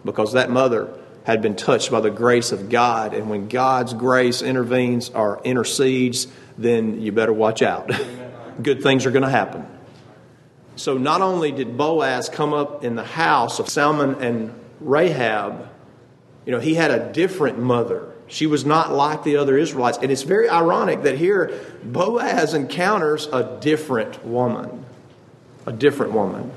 Because 0.05 0.33
that 0.33 0.51
mother 0.51 0.97
had 1.25 1.43
been 1.43 1.55
touched 1.55 1.91
by 1.91 2.01
the 2.01 2.11
grace 2.11 2.53
of 2.53 2.71
God. 2.71 3.15
And 3.15 3.29
when 3.29 3.49
God's 3.49 3.93
grace 3.93 4.43
intervenes 4.43 5.11
or 5.11 5.41
intercedes, 5.45 6.27
then 6.57 7.01
you 7.01 7.13
better 7.13 7.33
watch 7.33 7.63
out. 7.63 7.91
Good 8.63 8.83
things 8.83 9.07
are 9.07 9.11
going 9.11 9.25
to 9.25 9.31
happen. 9.31 9.67
So 10.81 10.97
not 10.97 11.21
only 11.21 11.53
did 11.53 11.77
Boaz 11.77 12.31
come 12.31 12.55
up 12.55 12.85
in 12.85 12.95
the 12.95 13.05
house 13.05 13.59
of 13.59 13.69
Salmon 13.69 14.15
and 14.23 14.55
Rahab, 14.81 15.69
you 16.47 16.53
know, 16.53 16.59
he 16.59 16.73
had 16.73 16.91
a 16.91 17.13
different 17.13 17.59
mother. 17.59 18.11
She 18.29 18.47
was 18.47 18.65
not 18.65 18.91
like 18.91 19.23
the 19.23 19.37
other 19.37 19.59
Israelites. 19.59 19.99
And 20.01 20.11
it's 20.11 20.23
very 20.23 20.49
ironic 20.49 21.03
that 21.03 21.19
here 21.19 21.53
Boaz 21.85 22.55
encounters 22.55 23.27
a 23.27 23.59
different 23.61 24.25
woman. 24.25 24.87
A 25.67 25.73
different 25.73 26.13
woman. 26.13 26.51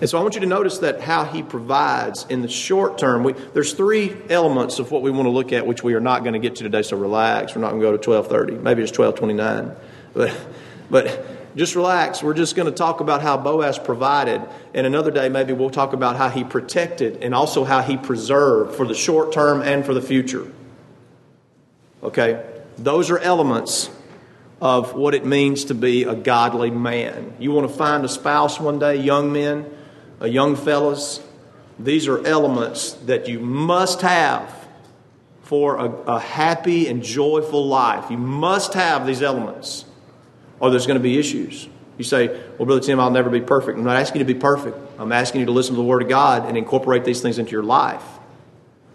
And 0.00 0.08
so 0.08 0.18
I 0.18 0.22
want 0.22 0.36
you 0.36 0.40
to 0.40 0.46
notice 0.46 0.78
that 0.78 1.02
how 1.02 1.26
he 1.26 1.42
provides 1.42 2.24
in 2.30 2.40
the 2.40 2.48
short 2.48 2.96
term. 2.96 3.24
We, 3.24 3.34
there's 3.34 3.74
three 3.74 4.16
elements 4.30 4.78
of 4.78 4.90
what 4.90 5.02
we 5.02 5.10
want 5.10 5.26
to 5.26 5.30
look 5.30 5.52
at, 5.52 5.66
which 5.66 5.84
we 5.84 5.92
are 5.92 6.00
not 6.00 6.22
going 6.22 6.32
to 6.32 6.38
get 6.38 6.56
to 6.56 6.62
today. 6.62 6.80
So 6.80 6.96
relax. 6.96 7.54
We're 7.54 7.60
not 7.60 7.72
going 7.72 7.82
to 7.82 8.06
go 8.06 8.16
to 8.16 8.26
12:30. 8.26 8.62
Maybe 8.62 8.82
it's 8.82 8.90
12:29. 8.90 9.76
But, 10.14 10.34
but 10.88 11.43
just 11.56 11.76
relax. 11.76 12.22
We're 12.22 12.34
just 12.34 12.56
going 12.56 12.66
to 12.66 12.76
talk 12.76 13.00
about 13.00 13.22
how 13.22 13.36
Boaz 13.36 13.78
provided, 13.78 14.42
and 14.74 14.86
another 14.86 15.10
day 15.10 15.28
maybe 15.28 15.52
we'll 15.52 15.70
talk 15.70 15.92
about 15.92 16.16
how 16.16 16.28
he 16.28 16.44
protected 16.44 17.22
and 17.22 17.34
also 17.34 17.64
how 17.64 17.82
he 17.82 17.96
preserved 17.96 18.74
for 18.74 18.86
the 18.86 18.94
short 18.94 19.32
term 19.32 19.62
and 19.62 19.84
for 19.84 19.94
the 19.94 20.02
future. 20.02 20.50
Okay? 22.02 22.44
Those 22.76 23.10
are 23.10 23.18
elements 23.18 23.90
of 24.60 24.94
what 24.94 25.14
it 25.14 25.24
means 25.24 25.66
to 25.66 25.74
be 25.74 26.04
a 26.04 26.14
godly 26.14 26.70
man. 26.70 27.34
You 27.38 27.52
want 27.52 27.68
to 27.68 27.74
find 27.74 28.04
a 28.04 28.08
spouse 28.08 28.58
one 28.58 28.78
day, 28.78 28.96
young 28.96 29.32
men, 29.32 29.70
a 30.20 30.28
young 30.28 30.56
fellas, 30.56 31.20
these 31.78 32.06
are 32.06 32.24
elements 32.26 32.92
that 33.06 33.28
you 33.28 33.40
must 33.40 34.00
have 34.02 34.68
for 35.42 35.76
a, 35.76 35.90
a 35.90 36.20
happy 36.20 36.88
and 36.88 37.02
joyful 37.02 37.66
life. 37.66 38.10
You 38.10 38.16
must 38.16 38.74
have 38.74 39.06
these 39.06 39.22
elements, 39.22 39.84
or 40.60 40.70
there's 40.70 40.86
going 40.86 40.98
to 40.98 41.02
be 41.02 41.18
issues. 41.18 41.68
You 41.98 42.04
say, 42.04 42.28
Well, 42.58 42.66
Brother 42.66 42.80
Tim, 42.80 42.98
I'll 42.98 43.10
never 43.10 43.30
be 43.30 43.40
perfect. 43.40 43.78
I'm 43.78 43.84
not 43.84 43.96
asking 43.96 44.20
you 44.20 44.26
to 44.26 44.34
be 44.34 44.40
perfect. 44.40 44.76
I'm 44.98 45.12
asking 45.12 45.40
you 45.40 45.46
to 45.46 45.52
listen 45.52 45.74
to 45.74 45.80
the 45.80 45.86
Word 45.86 46.02
of 46.02 46.08
God 46.08 46.46
and 46.46 46.56
incorporate 46.56 47.04
these 47.04 47.20
things 47.20 47.38
into 47.38 47.52
your 47.52 47.62
life. 47.62 48.04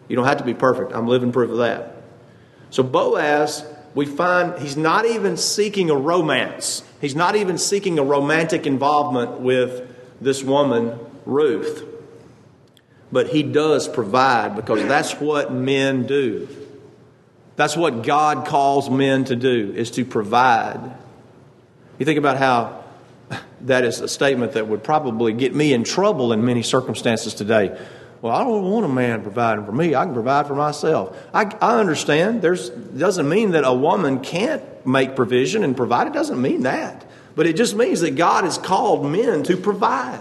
You 0.08 0.16
don't 0.16 0.26
have 0.26 0.38
to 0.38 0.44
be 0.44 0.54
perfect. 0.54 0.94
I'm 0.94 1.08
living 1.08 1.32
proof 1.32 1.52
of 1.52 1.58
that. 1.58 1.96
So 2.72 2.84
Boaz, 2.84 3.66
we 3.96 4.06
find 4.06 4.60
he's 4.60 4.78
not 4.78 5.06
even 5.06 5.38
seeking 5.38 5.90
a 5.90 5.96
romance. 5.96 6.84
He's 7.00 7.16
not 7.16 7.36
even 7.36 7.58
seeking 7.58 7.98
a 8.00 8.04
romantic 8.04 8.66
involvement 8.66 9.40
with 9.40 9.88
this 10.20 10.44
woman, 10.44 11.00
Ruth. 11.26 11.86
But 13.12 13.28
he 13.28 13.44
does 13.44 13.88
provide 13.88 14.56
because 14.56 14.84
that's 14.84 15.14
what 15.14 15.52
men 15.52 16.06
do. 16.06 16.48
That's 17.56 17.76
what 17.76 18.04
God 18.04 18.46
calls 18.46 18.90
men 18.90 19.26
to 19.26 19.36
do, 19.36 19.74
is 19.76 19.92
to 19.92 20.06
provide. 20.06 20.96
You 22.00 22.06
think 22.06 22.18
about 22.18 22.38
how 22.38 22.84
that 23.62 23.84
is 23.84 24.00
a 24.00 24.08
statement 24.08 24.54
that 24.54 24.68
would 24.68 24.84
probably 24.84 25.34
get 25.34 25.54
me 25.54 25.74
in 25.74 25.84
trouble 25.84 26.32
in 26.32 26.46
many 26.46 26.64
circumstances 26.64 27.34
today. 27.34 27.78
Well, 28.22 28.34
I 28.34 28.44
don't 28.44 28.64
want 28.64 28.86
a 28.86 28.90
man 28.90 29.22
providing 29.22 29.66
for 29.66 29.74
me. 29.74 29.96
I 29.96 30.06
can 30.06 30.14
provide 30.14 30.48
for 30.48 30.56
myself. 30.56 31.18
I, 31.34 31.44
I 31.62 31.80
understand. 31.80 32.42
There's 32.42 32.70
doesn't 32.70 33.28
mean 33.28 33.52
that 33.52 33.66
a 33.66 33.74
woman 33.74 34.22
can't 34.22 34.64
make 34.86 35.16
provision 35.16 35.64
and 35.64 35.76
provide. 35.76 36.08
It 36.08 36.14
doesn't 36.14 36.42
mean 36.42 36.64
that. 36.64 37.06
But 37.36 37.48
it 37.48 37.56
just 37.56 37.76
means 37.76 38.02
that 38.02 38.16
God 38.16 38.46
has 38.46 38.58
called 38.58 39.06
men 39.06 39.44
to 39.44 39.58
provide 39.58 40.20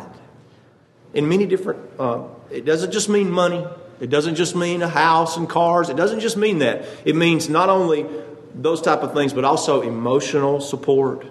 in 1.14 1.28
many 1.28 1.47
different. 1.47 1.80
Uh, 1.99 2.25
it 2.50 2.64
doesn't 2.64 2.90
just 2.90 3.08
mean 3.08 3.30
money. 3.30 3.64
It 4.00 4.11
doesn't 4.11 4.35
just 4.35 4.54
mean 4.54 4.82
a 4.82 4.88
house 4.88 5.37
and 5.37 5.49
cars. 5.49 5.88
It 5.88 5.97
doesn't 5.97 6.20
just 6.20 6.37
mean 6.37 6.58
that. 6.58 6.85
It 7.04 7.16
means 7.16 7.49
not 7.49 7.68
only 7.68 8.06
those 8.54 8.80
type 8.80 9.02
of 9.02 9.12
things, 9.12 9.32
but 9.32 9.44
also 9.44 9.82
emotional 9.82 10.61
support 10.61 11.26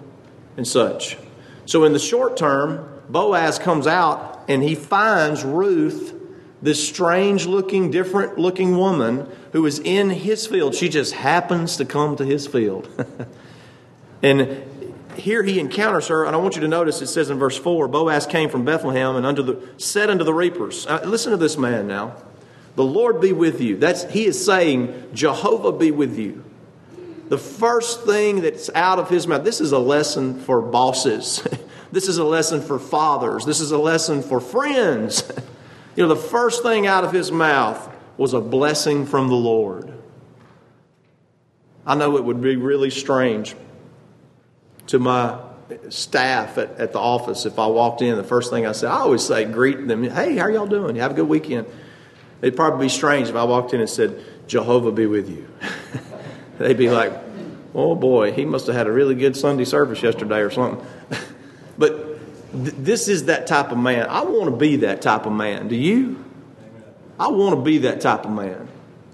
and 0.58 0.68
such. 0.68 1.18
So 1.66 1.84
in 1.84 1.94
the 1.94 2.00
short 2.00 2.36
term, 2.36 2.90
Boaz 3.08 3.60
comes 3.60 3.88
out 3.88 4.44
and 4.48 4.62
he 4.62 4.76
finds 4.76 5.44
Ruth 5.44 6.14
this 6.62 6.86
strange 6.86 7.46
looking, 7.46 7.92
different 7.92 8.38
looking 8.38 8.78
woman 8.78 9.30
who 9.52 9.66
is 9.66 9.80
in 9.80 10.10
his 10.10 10.48
field. 10.48 10.76
She 10.76 10.90
just 10.90 11.14
happens 11.14 11.78
to 11.78 11.86
come 11.86 12.16
to 12.18 12.26
his 12.26 12.48
field. 12.48 12.90
and 14.24 14.64
here 15.16 15.44
he 15.44 15.60
encounters 15.60 16.08
her, 16.08 16.26
and 16.26 16.36
I 16.36 16.40
want 16.40 16.56
you 16.56 16.62
to 16.62 16.68
notice 16.68 17.02
it 17.02 17.08
says 17.08 17.30
in 17.30 17.38
verse 17.38 17.58
4 17.58 17.88
Boaz 17.88 18.26
came 18.26 18.50
from 18.50 18.66
Bethlehem 18.66 19.16
and 19.16 19.26
under 19.26 19.44
the, 19.44 19.70
said 19.78 20.10
unto 20.10 20.24
the 20.24 20.34
reapers, 20.34 20.88
uh, 20.88 21.02
Listen 21.06 21.32
to 21.32 21.38
this 21.38 21.58
man 21.58 21.88
now. 21.88 22.16
The 22.76 22.84
Lord 22.84 23.20
be 23.20 23.34
with 23.34 23.60
you. 23.60 23.78
That's, 23.78 24.04
he 24.06 24.26
is 24.26 24.44
saying, 24.44 25.10
Jehovah 25.14 25.72
be 25.72 25.90
with 25.90 26.18
you. 26.18 26.44
The 27.30 27.38
first 27.38 28.06
thing 28.06 28.42
that's 28.42 28.70
out 28.74 29.00
of 29.00 29.10
his 29.10 29.28
mouth, 29.28 29.44
this 29.44 29.60
is 29.60 29.72
a 29.72 29.80
lesson 29.80 30.40
for 30.40 30.62
bosses. 30.62 31.46
this 31.92 32.08
is 32.08 32.18
a 32.18 32.24
lesson 32.24 32.62
for 32.62 32.80
fathers. 32.80 33.46
This 33.46 33.60
is 33.60 33.72
a 33.72 33.78
lesson 33.78 34.22
for 34.22 34.40
friends. 34.40 35.30
You 35.98 36.04
know, 36.04 36.14
the 36.14 36.22
first 36.22 36.62
thing 36.62 36.86
out 36.86 37.04
of 37.04 37.12
his 37.12 37.32
mouth 37.32 37.92
was 38.18 38.36
a 38.36 38.40
blessing 38.40 39.08
from 39.08 39.30
the 39.30 39.36
Lord. 39.36 39.92
I 41.88 41.96
know 41.96 42.18
it 42.18 42.24
would 42.24 42.40
be 42.40 42.56
really 42.56 42.92
strange 42.92 43.56
to 44.86 45.00
my 45.00 45.40
staff 45.90 46.60
at, 46.60 46.80
at 46.80 46.94
the 46.94 47.00
office 47.00 47.48
if 47.48 47.58
I 47.58 47.66
walked 47.66 48.04
in. 48.04 48.16
The 48.16 48.24
first 48.24 48.52
thing 48.52 48.68
I 48.68 48.74
said, 48.74 48.92
I 48.92 49.00
always 49.00 49.26
say, 49.26 49.46
greet 49.46 49.88
them, 49.88 50.04
hey, 50.04 50.36
how 50.36 50.44
are 50.44 50.52
y'all 50.52 50.68
doing? 50.68 50.96
You 50.96 51.02
have 51.02 51.12
a 51.12 51.16
good 51.16 51.28
weekend. 51.28 51.66
It'd 52.42 52.56
probably 52.56 52.86
be 52.86 52.90
strange 52.90 53.30
if 53.30 53.36
I 53.36 53.46
walked 53.46 53.74
in 53.74 53.80
and 53.80 53.90
said, 53.90 54.24
Jehovah 54.48 54.92
be 54.92 55.08
with 55.08 55.28
you. 55.28 55.48
They'd 56.58 56.78
be 56.78 56.90
like, 56.90 57.14
oh 57.76 57.96
boy, 57.96 58.32
he 58.32 58.46
must 58.46 58.68
have 58.68 58.76
had 58.76 58.88
a 58.88 58.92
really 58.92 59.16
good 59.16 59.36
Sunday 59.36 59.66
service 59.66 60.02
yesterday 60.02 60.40
or 60.40 60.50
something. 60.50 60.86
but 61.78 62.20
this 62.54 63.08
is 63.08 63.26
that 63.26 63.48
type 63.48 63.72
of 63.72 63.78
man. 63.78 64.08
I 64.10 64.22
want 64.24 64.46
to 64.46 64.56
be 64.56 64.78
that 64.78 65.02
type 65.02 65.26
of 65.26 65.34
man. 65.34 65.68
Do 65.68 65.76
you? 65.76 66.24
I 67.20 67.28
want 67.28 67.56
to 67.56 67.62
be 67.62 67.80
that 67.80 68.02
type 68.02 68.26
of 68.26 68.32
man 68.32 68.68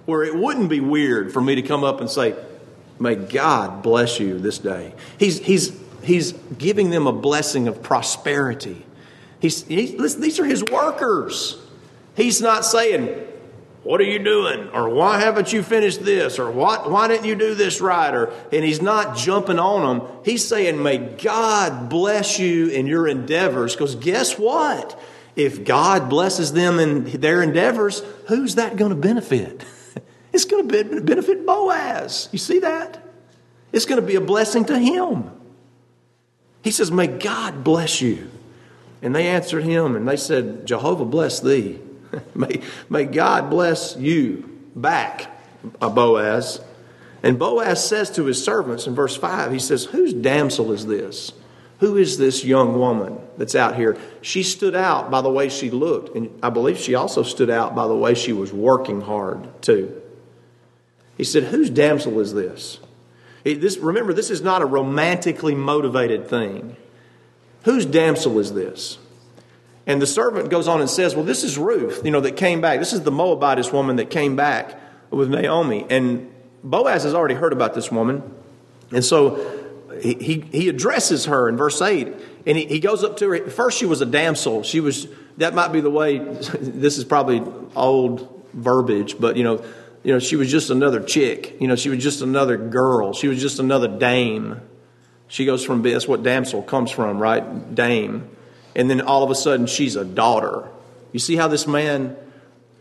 where 0.05 0.23
it 0.23 0.35
wouldn't 0.35 0.69
be 0.69 0.79
weird 0.79 1.31
for 1.31 1.41
me 1.41 1.55
to 1.55 1.62
come 1.62 1.83
up 1.83 2.01
and 2.01 2.09
say, 2.09 2.35
May 3.00 3.15
God 3.15 3.81
bless 3.81 4.19
you 4.19 4.39
this 4.39 4.59
day. 4.59 4.93
He's, 5.17 5.39
he's, 5.39 5.77
he's 6.03 6.33
giving 6.57 6.89
them 6.89 7.07
a 7.07 7.12
blessing 7.12 7.67
of 7.67 7.81
prosperity. 7.81 8.85
He's, 9.39 9.63
he's, 9.63 10.17
these 10.17 10.39
are 10.39 10.45
his 10.45 10.63
workers. 10.63 11.57
He's 12.15 12.39
not 12.39 12.63
saying, 12.63 13.27
what 13.83 13.99
are 13.99 14.05
you 14.05 14.19
doing? 14.19 14.69
Or 14.69 14.87
why 14.89 15.19
haven't 15.19 15.51
you 15.51 15.61
finished 15.61 16.03
this? 16.03 16.39
Or 16.39 16.49
what, 16.49 16.89
why 16.89 17.09
didn't 17.09 17.25
you 17.25 17.35
do 17.35 17.53
this 17.53 17.81
right? 17.81 18.13
Or, 18.13 18.33
and 18.51 18.63
he's 18.63 18.81
not 18.81 19.17
jumping 19.17 19.59
on 19.59 19.99
them. 19.99 20.07
He's 20.23 20.47
saying, 20.47 20.81
May 20.81 20.97
God 20.97 21.89
bless 21.89 22.39
you 22.39 22.69
in 22.69 22.87
your 22.87 23.07
endeavors. 23.07 23.73
Because 23.73 23.95
guess 23.95 24.39
what? 24.39 24.99
If 25.35 25.65
God 25.65 26.09
blesses 26.09 26.53
them 26.53 26.79
in 26.79 27.03
their 27.19 27.41
endeavors, 27.41 28.03
who's 28.27 28.55
that 28.55 28.77
going 28.77 28.91
to 28.91 28.95
benefit? 28.95 29.63
It's 30.33 30.45
going 30.45 30.67
to 30.67 31.01
benefit 31.01 31.45
Boaz. 31.45 32.27
You 32.31 32.39
see 32.39 32.57
that? 32.61 32.99
It's 33.71 33.85
going 33.85 34.01
to 34.01 34.07
be 34.07 34.15
a 34.15 34.21
blessing 34.21 34.65
to 34.65 34.79
him. 34.79 35.29
He 36.63 36.71
says, 36.71 36.91
May 36.91 37.05
God 37.05 37.63
bless 37.63 38.01
you. 38.01 38.31
And 39.03 39.13
they 39.13 39.27
answered 39.27 39.63
him 39.63 39.95
and 39.95 40.07
they 40.07 40.17
said, 40.17 40.65
Jehovah 40.65 41.05
bless 41.05 41.39
thee. 41.39 41.79
may, 42.36 42.62
may 42.89 43.05
God 43.05 43.50
bless 43.50 43.96
you 43.96 44.60
back, 44.75 45.32
uh, 45.82 45.89
Boaz. 45.89 46.62
And 47.22 47.39
Boaz 47.39 47.88
says 47.88 48.12
to 48.12 48.25
his 48.25 48.43
servants 48.43 48.86
in 48.86 48.96
verse 48.96 49.15
5, 49.15 49.51
he 49.51 49.60
says, 49.60 49.86
Whose 49.86 50.13
damsel 50.13 50.72
is 50.72 50.86
this? 50.86 51.32
Who 51.79 51.98
is 51.98 52.17
this 52.17 52.46
young 52.46 52.77
woman 52.77 53.20
that's 53.38 53.55
out 53.55 53.75
here? 53.75 53.98
She 54.22 54.43
stood 54.43 54.75
out 54.75 55.12
by 55.12 55.22
the 55.22 55.29
way 55.29 55.50
she 55.50 55.70
looked, 55.70 56.15
and 56.15 56.29
I 56.41 56.50
believe 56.50 56.77
she 56.77 56.96
also 56.96 57.24
stood 57.24 57.50
out 57.50 57.75
by 57.75 57.88
the 57.88 57.96
way 57.96 58.13
she 58.13 58.34
was 58.34 58.53
working 58.53 59.01
hard, 59.01 59.62
too. 59.62 60.01
He 61.17 61.24
said, 61.24 61.43
Whose 61.43 61.70
damsel 61.70 62.20
is 62.20 62.34
this? 62.34 62.79
This, 63.43 63.77
remember, 63.77 64.13
this 64.13 64.29
is 64.29 64.41
not 64.41 64.62
a 64.62 64.65
romantically 64.65 65.55
motivated 65.55 66.27
thing. 66.27 66.77
Whose 67.63 67.86
damsel 67.86 68.39
is 68.39 68.53
this? 68.53 68.98
And 69.85 70.01
the 70.01 70.07
servant 70.07 70.49
goes 70.49 70.67
on 70.67 70.79
and 70.79 70.89
says, 70.89 71.15
Well, 71.15 71.25
this 71.25 71.43
is 71.43 71.57
Ruth, 71.57 72.05
you 72.05 72.11
know, 72.11 72.21
that 72.21 72.37
came 72.37 72.61
back. 72.61 72.79
This 72.79 72.93
is 72.93 73.01
the 73.01 73.11
Moabitess 73.11 73.71
woman 73.71 73.97
that 73.97 74.09
came 74.09 74.35
back 74.35 74.79
with 75.09 75.29
Naomi. 75.29 75.85
And 75.89 76.33
Boaz 76.63 77.03
has 77.03 77.13
already 77.13 77.35
heard 77.35 77.53
about 77.53 77.73
this 77.73 77.91
woman. 77.91 78.23
And 78.91 79.03
so 79.03 79.63
he, 80.01 80.13
he, 80.15 80.39
he 80.51 80.69
addresses 80.69 81.25
her 81.25 81.49
in 81.49 81.57
verse 81.57 81.81
8. 81.81 82.13
And 82.45 82.57
he, 82.57 82.65
he 82.65 82.79
goes 82.79 83.03
up 83.03 83.17
to 83.17 83.29
her. 83.29 83.49
First, 83.49 83.77
she 83.77 83.85
was 83.85 84.01
a 84.01 84.05
damsel. 84.05 84.63
She 84.63 84.79
was, 84.79 85.07
that 85.37 85.53
might 85.53 85.71
be 85.71 85.81
the 85.81 85.89
way, 85.89 86.17
this 86.59 86.97
is 86.97 87.03
probably 87.03 87.41
old 87.75 88.29
verbiage, 88.53 89.19
but, 89.19 89.35
you 89.35 89.43
know, 89.43 89.63
you 90.03 90.11
know, 90.11 90.19
she 90.19 90.35
was 90.35 90.51
just 90.51 90.69
another 90.69 91.01
chick. 91.01 91.55
You 91.61 91.67
know, 91.67 91.75
she 91.75 91.89
was 91.89 92.03
just 92.03 92.21
another 92.21 92.57
girl. 92.57 93.13
She 93.13 93.27
was 93.29 93.41
just 93.41 93.59
another 93.59 93.87
dame. 93.87 94.59
She 95.29 95.45
goes 95.45 95.63
from, 95.63 95.81
that's 95.81 96.07
what 96.07 96.23
damsel 96.23 96.61
comes 96.61 96.91
from, 96.91 97.19
right? 97.19 97.73
Dame. 97.73 98.29
And 98.75 98.89
then 98.89 99.01
all 99.01 99.23
of 99.23 99.29
a 99.29 99.35
sudden, 99.35 99.67
she's 99.67 99.95
a 99.95 100.05
daughter. 100.05 100.67
You 101.11 101.19
see 101.19 101.35
how 101.35 101.47
this 101.47 101.67
man, 101.67 102.15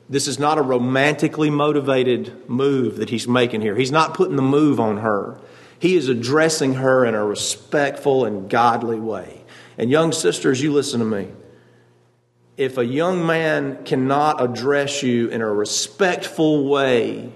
this 0.09 0.27
is 0.27 0.39
not 0.39 0.59
a 0.59 0.63
romantically 0.63 1.51
motivated 1.51 2.49
move 2.49 2.97
that 2.97 3.11
he's 3.11 3.29
making 3.29 3.61
here. 3.61 3.77
He's 3.77 3.93
not 3.93 4.15
putting 4.15 4.37
the 4.37 4.43
move 4.43 4.81
on 4.81 4.99
her. 4.99 5.39
He 5.79 5.97
is 5.97 6.09
addressing 6.09 6.75
her 6.75 7.05
in 7.05 7.15
a 7.15 7.25
respectful 7.25 8.25
and 8.25 8.49
godly 8.49 9.01
way. 9.01 9.43
And, 9.77 9.91
young 9.91 10.13
sisters, 10.13 10.63
you 10.63 10.73
listen 10.73 11.01
to 11.01 11.07
me 11.07 11.29
if 12.57 12.77
a 12.77 12.85
young 12.85 13.27
man 13.27 13.85
cannot 13.85 14.43
address 14.43 15.03
you 15.03 15.29
in 15.29 15.41
a 15.41 15.53
respectful 15.53 16.69
way, 16.69 17.33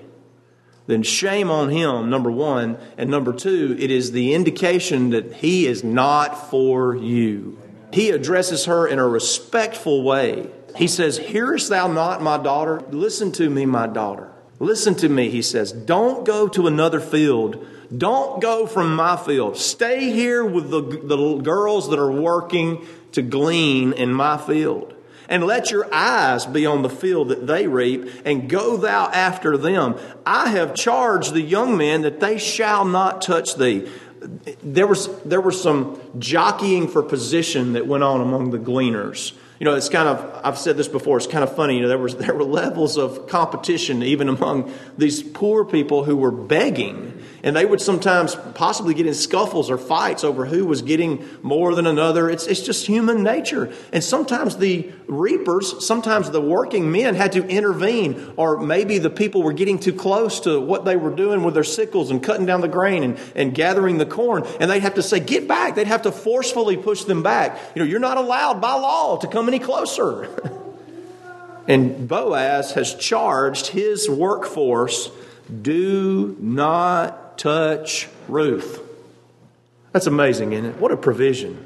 then 0.86 1.02
shame 1.02 1.50
on 1.50 1.70
him, 1.70 2.10
number 2.10 2.30
one. 2.30 2.78
And 2.96 3.10
number 3.10 3.32
two, 3.32 3.76
it 3.78 3.90
is 3.90 4.12
the 4.12 4.34
indication 4.34 5.10
that 5.10 5.32
he 5.34 5.66
is 5.66 5.82
not 5.82 6.50
for 6.50 6.94
you. 6.94 7.58
He 7.92 8.10
addresses 8.10 8.66
her 8.66 8.86
in 8.86 8.98
a 8.98 9.06
respectful 9.06 10.02
way. 10.02 10.50
He 10.76 10.86
says, 10.86 11.18
Hearest 11.18 11.68
thou 11.68 11.88
not, 11.88 12.22
my 12.22 12.36
daughter? 12.36 12.82
Listen 12.90 13.32
to 13.32 13.48
me, 13.48 13.66
my 13.66 13.86
daughter. 13.86 14.30
Listen 14.58 14.94
to 14.96 15.08
me, 15.08 15.30
he 15.30 15.42
says. 15.42 15.72
Don't 15.72 16.24
go 16.24 16.48
to 16.48 16.66
another 16.66 17.00
field. 17.00 17.66
Don't 17.96 18.40
go 18.40 18.66
from 18.66 18.94
my 18.94 19.16
field. 19.16 19.56
Stay 19.56 20.10
here 20.10 20.44
with 20.44 20.70
the, 20.70 20.82
the 20.82 21.36
girls 21.42 21.88
that 21.90 21.98
are 21.98 22.10
working 22.10 22.86
to 23.12 23.22
glean 23.22 23.92
in 23.92 24.12
my 24.12 24.36
field 24.38 24.96
and 25.28 25.44
let 25.44 25.70
your 25.70 25.92
eyes 25.92 26.46
be 26.46 26.66
on 26.66 26.82
the 26.82 26.90
field 26.90 27.28
that 27.28 27.46
they 27.46 27.66
reap, 27.66 28.08
and 28.24 28.48
go 28.48 28.76
thou 28.76 29.08
after 29.10 29.56
them. 29.56 29.98
I 30.24 30.50
have 30.50 30.74
charged 30.74 31.32
the 31.32 31.42
young 31.42 31.76
men 31.76 32.02
that 32.02 32.20
they 32.20 32.38
shall 32.38 32.84
not 32.84 33.22
touch 33.22 33.56
thee. 33.56 33.88
There 34.62 34.86
was, 34.86 35.08
there 35.22 35.40
was 35.40 35.60
some 35.60 36.00
jockeying 36.18 36.88
for 36.88 37.02
position 37.02 37.74
that 37.74 37.86
went 37.86 38.04
on 38.04 38.20
among 38.20 38.50
the 38.50 38.58
gleaners. 38.58 39.32
You 39.58 39.64
know, 39.64 39.74
it's 39.74 39.88
kind 39.88 40.08
of, 40.08 40.40
I've 40.44 40.58
said 40.58 40.76
this 40.76 40.88
before, 40.88 41.16
it's 41.16 41.26
kind 41.26 41.42
of 41.42 41.54
funny. 41.56 41.76
You 41.76 41.82
know, 41.82 41.88
there, 41.88 41.98
was, 41.98 42.16
there 42.16 42.34
were 42.34 42.44
levels 42.44 42.98
of 42.98 43.26
competition 43.26 44.02
even 44.02 44.28
among 44.28 44.72
these 44.98 45.22
poor 45.22 45.64
people 45.64 46.04
who 46.04 46.16
were 46.16 46.30
begging 46.30 47.22
and 47.46 47.54
they 47.54 47.64
would 47.64 47.80
sometimes 47.80 48.34
possibly 48.54 48.92
get 48.92 49.06
in 49.06 49.14
scuffles 49.14 49.70
or 49.70 49.78
fights 49.78 50.24
over 50.24 50.46
who 50.46 50.66
was 50.66 50.82
getting 50.82 51.24
more 51.42 51.76
than 51.76 51.86
another. 51.86 52.28
It's, 52.28 52.44
it's 52.48 52.60
just 52.60 52.88
human 52.88 53.22
nature. 53.22 53.72
And 53.92 54.02
sometimes 54.02 54.56
the 54.56 54.90
reapers, 55.06 55.86
sometimes 55.86 56.32
the 56.32 56.40
working 56.40 56.90
men 56.90 57.14
had 57.14 57.30
to 57.32 57.46
intervene, 57.46 58.34
or 58.36 58.58
maybe 58.58 58.98
the 58.98 59.10
people 59.10 59.44
were 59.44 59.52
getting 59.52 59.78
too 59.78 59.92
close 59.92 60.40
to 60.40 60.60
what 60.60 60.84
they 60.84 60.96
were 60.96 61.14
doing 61.14 61.44
with 61.44 61.54
their 61.54 61.62
sickles 61.62 62.10
and 62.10 62.20
cutting 62.20 62.46
down 62.46 62.62
the 62.62 62.68
grain 62.68 63.04
and, 63.04 63.18
and 63.36 63.54
gathering 63.54 63.98
the 63.98 64.06
corn. 64.06 64.44
And 64.58 64.68
they'd 64.68 64.82
have 64.82 64.94
to 64.94 65.02
say, 65.02 65.20
Get 65.20 65.46
back. 65.46 65.76
They'd 65.76 65.86
have 65.86 66.02
to 66.02 66.10
forcefully 66.10 66.76
push 66.76 67.04
them 67.04 67.22
back. 67.22 67.56
You 67.76 67.80
know, 67.80 67.86
you're 67.86 68.00
not 68.00 68.16
allowed 68.16 68.60
by 68.60 68.72
law 68.72 69.18
to 69.18 69.28
come 69.28 69.46
any 69.46 69.60
closer. 69.60 70.28
and 71.68 72.08
Boaz 72.08 72.72
has 72.72 72.92
charged 72.96 73.68
his 73.68 74.10
workforce 74.10 75.12
do 75.62 76.36
not 76.40 77.25
touch 77.36 78.08
Ruth. 78.28 78.80
That's 79.92 80.06
amazing, 80.06 80.52
isn't 80.52 80.66
it? 80.66 80.76
What 80.76 80.92
a 80.92 80.96
provision. 80.96 81.64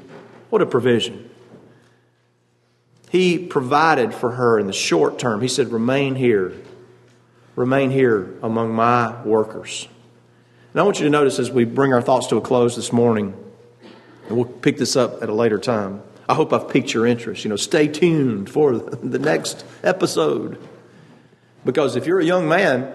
What 0.49 0.61
a 0.61 0.65
provision. 0.65 1.29
He 3.09 3.37
provided 3.37 4.13
for 4.13 4.31
her 4.31 4.57
in 4.57 4.67
the 4.67 4.73
short 4.73 5.19
term. 5.19 5.41
He 5.41 5.49
said, 5.49 5.71
Remain 5.71 6.15
here. 6.15 6.53
Remain 7.55 7.91
here 7.91 8.33
among 8.41 8.73
my 8.73 9.21
workers. 9.23 9.87
And 10.71 10.79
I 10.79 10.83
want 10.83 10.99
you 10.99 11.03
to 11.03 11.09
notice 11.09 11.37
as 11.37 11.51
we 11.51 11.65
bring 11.65 11.93
our 11.93 12.01
thoughts 12.01 12.27
to 12.27 12.37
a 12.37 12.41
close 12.41 12.77
this 12.77 12.93
morning, 12.93 13.35
and 14.27 14.37
we'll 14.37 14.45
pick 14.45 14.77
this 14.77 14.95
up 14.95 15.21
at 15.21 15.27
a 15.27 15.33
later 15.33 15.59
time. 15.59 16.01
I 16.29 16.33
hope 16.33 16.53
I've 16.53 16.69
piqued 16.69 16.93
your 16.93 17.05
interest. 17.05 17.43
You 17.43 17.49
know, 17.49 17.57
stay 17.57 17.89
tuned 17.89 18.49
for 18.49 18.77
the 18.77 19.19
next 19.19 19.65
episode. 19.83 20.57
Because 21.65 21.97
if 21.97 22.05
you're 22.05 22.21
a 22.21 22.25
young 22.25 22.47
man, 22.47 22.93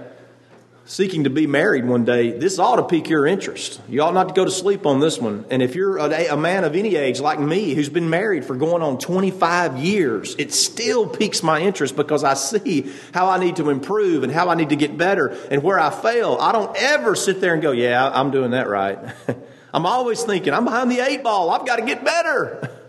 seeking 0.86 1.24
to 1.24 1.30
be 1.30 1.48
married 1.48 1.84
one 1.84 2.04
day, 2.04 2.30
this 2.30 2.60
ought 2.60 2.76
to 2.76 2.84
pique 2.84 3.08
your 3.08 3.26
interest. 3.26 3.80
You 3.88 4.02
ought 4.02 4.14
not 4.14 4.28
to 4.28 4.34
go 4.34 4.44
to 4.44 4.50
sleep 4.50 4.86
on 4.86 5.00
this 5.00 5.18
one. 5.18 5.44
And 5.50 5.60
if 5.60 5.74
you're 5.74 5.98
a, 5.98 6.28
a, 6.28 6.36
man 6.36 6.62
of 6.62 6.76
any 6.76 6.94
age 6.94 7.18
like 7.20 7.40
me 7.40 7.74
who's 7.74 7.88
been 7.88 8.08
married 8.08 8.44
for 8.44 8.54
going 8.54 8.82
on 8.82 8.98
25 8.98 9.78
years, 9.78 10.36
it 10.38 10.54
still 10.54 11.08
piques 11.08 11.42
my 11.42 11.60
interest 11.60 11.96
because 11.96 12.22
I 12.22 12.34
see 12.34 12.92
how 13.12 13.28
I 13.28 13.38
need 13.38 13.56
to 13.56 13.68
improve 13.68 14.22
and 14.22 14.32
how 14.32 14.48
I 14.48 14.54
need 14.54 14.68
to 14.68 14.76
get 14.76 14.96
better 14.96 15.26
and 15.50 15.62
where 15.62 15.78
I 15.78 15.90
fail. 15.90 16.38
I 16.40 16.52
don't 16.52 16.74
ever 16.76 17.16
sit 17.16 17.40
there 17.40 17.52
and 17.52 17.60
go, 17.60 17.72
yeah, 17.72 18.08
I'm 18.08 18.30
doing 18.30 18.52
that 18.52 18.68
right. 18.68 18.98
I'm 19.74 19.86
always 19.86 20.22
thinking, 20.22 20.54
I'm 20.54 20.64
behind 20.64 20.90
the 20.90 21.00
eight 21.00 21.24
ball. 21.24 21.50
I've 21.50 21.66
got 21.66 21.76
to 21.76 21.84
get 21.84 22.04
better. 22.04 22.70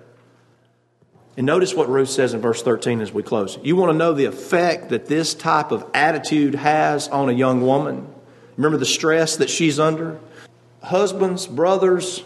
And 1.38 1.46
notice 1.46 1.76
what 1.76 1.88
Ruth 1.88 2.10
says 2.10 2.34
in 2.34 2.42
verse 2.42 2.64
13 2.64 3.00
as 3.00 3.14
we 3.14 3.22
close. 3.22 3.60
You 3.62 3.76
want 3.76 3.92
to 3.92 3.98
know 3.98 4.12
the 4.12 4.26
effect 4.26 4.90
that 4.90 5.06
this 5.06 5.36
type 5.36 5.72
of 5.72 5.86
attitude 5.94 6.56
has 6.56 7.08
on 7.08 7.30
a 7.30 7.32
young 7.32 7.62
woman? 7.62 8.12
Remember 8.58 8.80
the 8.80 8.88
stress 8.88 9.38
that 9.38 9.50
she's 9.50 9.80
under? 9.80 10.20
Husbands, 10.82 11.46
brothers, 11.46 12.24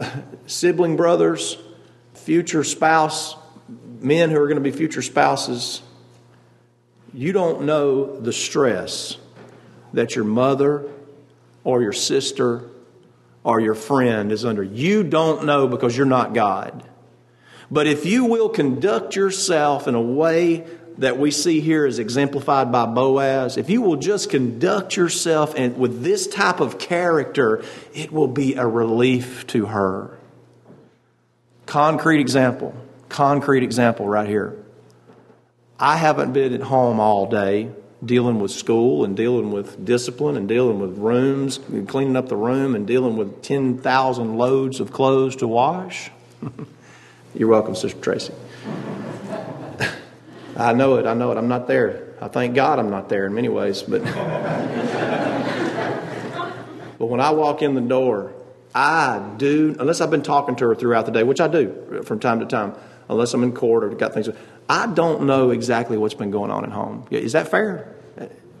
sibling 0.46 0.96
brothers, 0.96 1.58
future 2.14 2.64
spouse, 2.64 3.36
men 4.00 4.30
who 4.30 4.36
are 4.38 4.48
going 4.48 4.56
to 4.56 4.62
be 4.62 4.72
future 4.72 5.02
spouses. 5.02 5.80
You 7.14 7.32
don't 7.32 7.62
know 7.62 8.18
the 8.18 8.32
stress 8.32 9.16
that 9.92 10.16
your 10.16 10.24
mother 10.24 10.88
or 11.62 11.82
your 11.82 11.92
sister 11.92 12.68
or 13.44 13.60
your 13.60 13.74
friend 13.74 14.32
is 14.32 14.44
under. 14.44 14.64
You 14.64 15.04
don't 15.04 15.44
know 15.44 15.68
because 15.68 15.96
you're 15.96 16.04
not 16.04 16.34
God. 16.34 16.89
But 17.70 17.86
if 17.86 18.04
you 18.04 18.24
will 18.24 18.48
conduct 18.48 19.14
yourself 19.14 19.86
in 19.86 19.94
a 19.94 20.00
way 20.00 20.66
that 20.98 21.18
we 21.18 21.30
see 21.30 21.60
here 21.60 21.86
is 21.86 21.98
exemplified 21.98 22.72
by 22.72 22.84
Boaz, 22.86 23.56
if 23.56 23.70
you 23.70 23.80
will 23.80 23.96
just 23.96 24.28
conduct 24.28 24.96
yourself 24.96 25.54
and 25.56 25.78
with 25.78 26.02
this 26.02 26.26
type 26.26 26.60
of 26.60 26.78
character, 26.78 27.64
it 27.94 28.10
will 28.12 28.28
be 28.28 28.54
a 28.54 28.66
relief 28.66 29.46
to 29.48 29.66
her. 29.66 30.18
Concrete 31.66 32.20
example, 32.20 32.74
concrete 33.08 33.62
example 33.62 34.06
right 34.06 34.28
here. 34.28 34.56
I 35.78 35.96
haven't 35.96 36.32
been 36.32 36.52
at 36.52 36.62
home 36.62 36.98
all 36.98 37.26
day 37.26 37.70
dealing 38.04 38.40
with 38.40 38.50
school 38.50 39.04
and 39.04 39.16
dealing 39.16 39.52
with 39.52 39.84
discipline 39.84 40.36
and 40.36 40.48
dealing 40.48 40.80
with 40.80 40.98
rooms 40.98 41.60
cleaning 41.86 42.16
up 42.16 42.28
the 42.28 42.36
room 42.36 42.74
and 42.74 42.86
dealing 42.86 43.16
with 43.16 43.42
10,000 43.42 44.36
loads 44.36 44.80
of 44.80 44.92
clothes 44.92 45.36
to 45.36 45.46
wash. 45.46 46.10
You're 47.34 47.48
welcome, 47.48 47.76
Sister 47.76 47.98
Tracy. 48.00 48.34
I 50.56 50.72
know 50.72 50.96
it. 50.96 51.06
I 51.06 51.14
know 51.14 51.30
it. 51.30 51.38
I'm 51.38 51.48
not 51.48 51.68
there. 51.68 52.08
I 52.20 52.28
thank 52.28 52.54
God 52.54 52.78
I'm 52.78 52.90
not 52.90 53.08
there 53.08 53.26
in 53.26 53.34
many 53.34 53.48
ways, 53.48 53.82
but 53.82 54.02
but 56.98 57.06
when 57.06 57.20
I 57.20 57.30
walk 57.30 57.62
in 57.62 57.74
the 57.74 57.80
door, 57.80 58.32
I 58.74 59.34
do 59.36 59.76
unless 59.78 60.00
I've 60.00 60.10
been 60.10 60.22
talking 60.22 60.56
to 60.56 60.68
her 60.68 60.74
throughout 60.74 61.06
the 61.06 61.12
day, 61.12 61.22
which 61.22 61.40
I 61.40 61.48
do 61.48 62.02
from 62.04 62.18
time 62.18 62.40
to 62.40 62.46
time, 62.46 62.74
unless 63.08 63.32
I'm 63.32 63.44
in 63.44 63.52
court 63.52 63.84
or 63.84 63.90
got 63.90 64.12
things. 64.12 64.28
I 64.68 64.88
don't 64.88 65.26
know 65.26 65.50
exactly 65.50 65.96
what's 65.96 66.14
been 66.14 66.32
going 66.32 66.50
on 66.50 66.64
at 66.64 66.72
home. 66.72 67.06
Is 67.10 67.32
that 67.32 67.48
fair? 67.48 67.94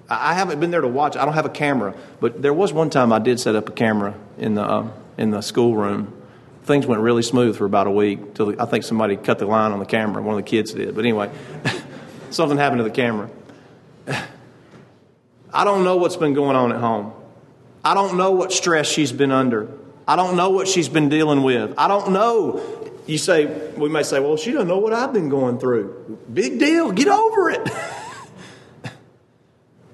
I 0.08 0.34
haven't 0.34 0.58
been 0.58 0.70
there 0.70 0.80
to 0.80 0.88
watch. 0.88 1.16
I 1.16 1.24
don't 1.24 1.34
have 1.34 1.46
a 1.46 1.50
camera, 1.50 1.94
but 2.20 2.40
there 2.40 2.54
was 2.54 2.72
one 2.72 2.90
time 2.90 3.12
I 3.12 3.18
did 3.18 3.38
set 3.38 3.54
up 3.54 3.68
a 3.68 3.72
camera 3.72 4.14
in 4.38 4.54
the 4.54 4.62
uh, 4.62 4.90
in 5.18 5.30
the 5.30 5.40
schoolroom 5.40 6.19
things 6.64 6.86
went 6.86 7.00
really 7.00 7.22
smooth 7.22 7.56
for 7.56 7.64
about 7.64 7.86
a 7.86 7.90
week 7.90 8.34
till 8.34 8.60
I 8.60 8.66
think 8.66 8.84
somebody 8.84 9.16
cut 9.16 9.38
the 9.38 9.46
line 9.46 9.72
on 9.72 9.78
the 9.78 9.86
camera. 9.86 10.22
One 10.22 10.38
of 10.38 10.44
the 10.44 10.50
kids 10.50 10.72
did. 10.72 10.94
But 10.94 11.04
anyway, 11.04 11.30
Something 12.30 12.58
happened 12.58 12.78
to 12.78 12.84
the 12.84 12.90
camera. 12.90 13.28
I 15.52 15.64
don't 15.64 15.82
know 15.82 15.96
what's 15.96 16.16
been 16.16 16.32
going 16.32 16.56
on 16.56 16.72
at 16.72 16.80
home. 16.80 17.12
I 17.84 17.94
don't 17.94 18.16
know 18.16 18.30
what 18.30 18.52
stress 18.52 18.86
she's 18.86 19.10
been 19.10 19.32
under. 19.32 19.68
I 20.06 20.16
don't 20.16 20.36
know 20.36 20.50
what 20.50 20.68
she's 20.68 20.88
been 20.88 21.08
dealing 21.08 21.42
with. 21.42 21.74
I 21.76 21.88
don't 21.88 22.12
know. 22.12 22.60
You 23.06 23.18
say, 23.18 23.46
we 23.76 23.88
may 23.88 24.04
say, 24.04 24.20
well, 24.20 24.36
she 24.36 24.52
doesn't 24.52 24.68
know 24.68 24.78
what 24.78 24.92
I've 24.92 25.12
been 25.12 25.28
going 25.28 25.58
through. 25.58 26.20
Big 26.32 26.60
deal. 26.60 26.92
Get 26.92 27.08
over 27.08 27.50
it. 27.50 27.68